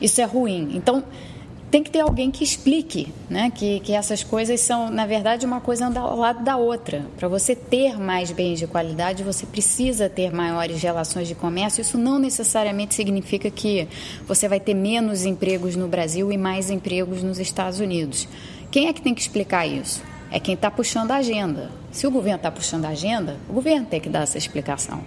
isso 0.00 0.20
é 0.20 0.24
ruim. 0.24 0.72
Então, 0.74 1.02
tem 1.70 1.82
que 1.82 1.90
ter 1.90 2.00
alguém 2.00 2.30
que 2.30 2.42
explique 2.42 3.12
né, 3.28 3.50
que, 3.54 3.80
que 3.80 3.92
essas 3.92 4.24
coisas 4.24 4.60
são, 4.60 4.90
na 4.90 5.04
verdade, 5.04 5.44
uma 5.44 5.60
coisa 5.60 5.86
andar 5.86 6.00
ao 6.00 6.16
lado 6.16 6.42
da 6.42 6.56
outra. 6.56 7.04
Para 7.16 7.28
você 7.28 7.54
ter 7.54 7.98
mais 7.98 8.30
bens 8.30 8.58
de 8.58 8.66
qualidade, 8.66 9.22
você 9.22 9.44
precisa 9.44 10.08
ter 10.08 10.32
maiores 10.32 10.82
relações 10.82 11.28
de 11.28 11.34
comércio. 11.34 11.82
Isso 11.82 11.98
não 11.98 12.18
necessariamente 12.18 12.94
significa 12.94 13.50
que 13.50 13.86
você 14.26 14.48
vai 14.48 14.58
ter 14.58 14.74
menos 14.74 15.26
empregos 15.26 15.76
no 15.76 15.88
Brasil 15.88 16.32
e 16.32 16.38
mais 16.38 16.70
empregos 16.70 17.22
nos 17.22 17.38
Estados 17.38 17.80
Unidos. 17.80 18.26
Quem 18.70 18.88
é 18.88 18.92
que 18.92 19.02
tem 19.02 19.14
que 19.14 19.20
explicar 19.20 19.66
isso? 19.66 20.02
É 20.30 20.38
quem 20.38 20.54
está 20.54 20.70
puxando 20.70 21.10
a 21.10 21.16
agenda. 21.16 21.70
Se 21.90 22.06
o 22.06 22.10
governo 22.10 22.36
está 22.36 22.50
puxando 22.50 22.84
a 22.84 22.90
agenda, 22.90 23.36
o 23.48 23.52
governo 23.52 23.86
tem 23.86 24.00
que 24.00 24.10
dar 24.10 24.22
essa 24.22 24.36
explicação. 24.36 25.02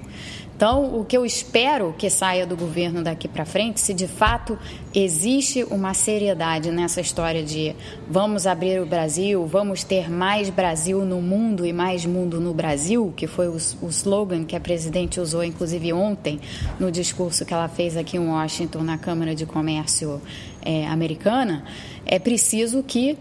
Então, 0.62 0.96
o 0.96 1.04
que 1.04 1.18
eu 1.18 1.26
espero 1.26 1.92
que 1.98 2.08
saia 2.08 2.46
do 2.46 2.56
governo 2.56 3.02
daqui 3.02 3.28
para 3.28 3.46
frente, 3.46 3.80
se 3.80 3.96
de 3.96 4.08
fato 4.08 4.60
existe 4.94 5.64
uma 5.64 5.96
seriedade 5.96 6.70
nessa 6.70 7.02
história 7.02 7.44
de 7.44 7.76
vamos 8.08 8.46
abrir 8.46 8.80
o 8.80 8.86
Brasil, 8.86 9.44
vamos 9.48 9.84
ter 9.84 10.08
mais 10.08 10.52
Brasil 10.52 11.04
no 11.04 11.20
mundo 11.20 11.66
e 11.66 11.74
mais 11.74 12.06
mundo 12.06 12.40
no 12.40 12.54
Brasil, 12.54 13.12
que 13.18 13.26
foi 13.26 13.48
o, 13.48 13.58
o 13.82 13.88
slogan 13.88 14.44
que 14.44 14.56
a 14.56 14.60
presidente 14.60 15.20
usou, 15.20 15.44
inclusive 15.44 15.92
ontem, 15.94 16.40
no 16.80 16.92
discurso 16.92 17.44
que 17.44 17.56
ela 17.56 17.68
fez 17.68 17.98
aqui 17.98 18.18
em 18.18 18.28
Washington, 18.28 18.84
na 18.84 19.00
Câmara 19.00 19.34
de 19.34 19.48
Comércio 19.48 20.22
é, 20.62 20.86
americana, 20.86 21.64
é 22.06 22.20
preciso 22.20 22.84
que 22.84 23.18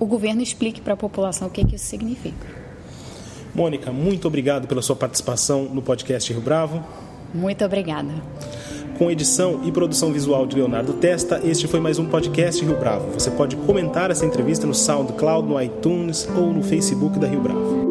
o 0.00 0.04
governo 0.04 0.42
explique 0.42 0.80
para 0.80 0.94
a 0.94 0.96
população 0.96 1.46
o 1.46 1.50
que, 1.52 1.64
que 1.64 1.76
isso 1.76 1.86
significa. 1.86 2.63
Mônica, 3.54 3.92
muito 3.92 4.26
obrigado 4.26 4.66
pela 4.66 4.82
sua 4.82 4.96
participação 4.96 5.64
no 5.64 5.80
podcast 5.80 6.32
Rio 6.32 6.42
Bravo. 6.42 6.82
Muito 7.32 7.64
obrigada. 7.64 8.10
Com 8.98 9.10
edição 9.10 9.60
e 9.64 9.72
produção 9.72 10.12
visual 10.12 10.46
de 10.46 10.56
Leonardo 10.56 10.92
Testa, 10.94 11.40
este 11.44 11.66
foi 11.66 11.80
mais 11.80 11.98
um 11.98 12.06
podcast 12.06 12.64
Rio 12.64 12.78
Bravo. 12.78 13.12
Você 13.12 13.30
pode 13.30 13.56
comentar 13.56 14.10
essa 14.10 14.24
entrevista 14.24 14.66
no 14.66 14.74
SoundCloud, 14.74 15.48
no 15.48 15.60
iTunes 15.60 16.28
ou 16.36 16.52
no 16.52 16.62
Facebook 16.62 17.18
da 17.18 17.26
Rio 17.26 17.40
Bravo. 17.40 17.83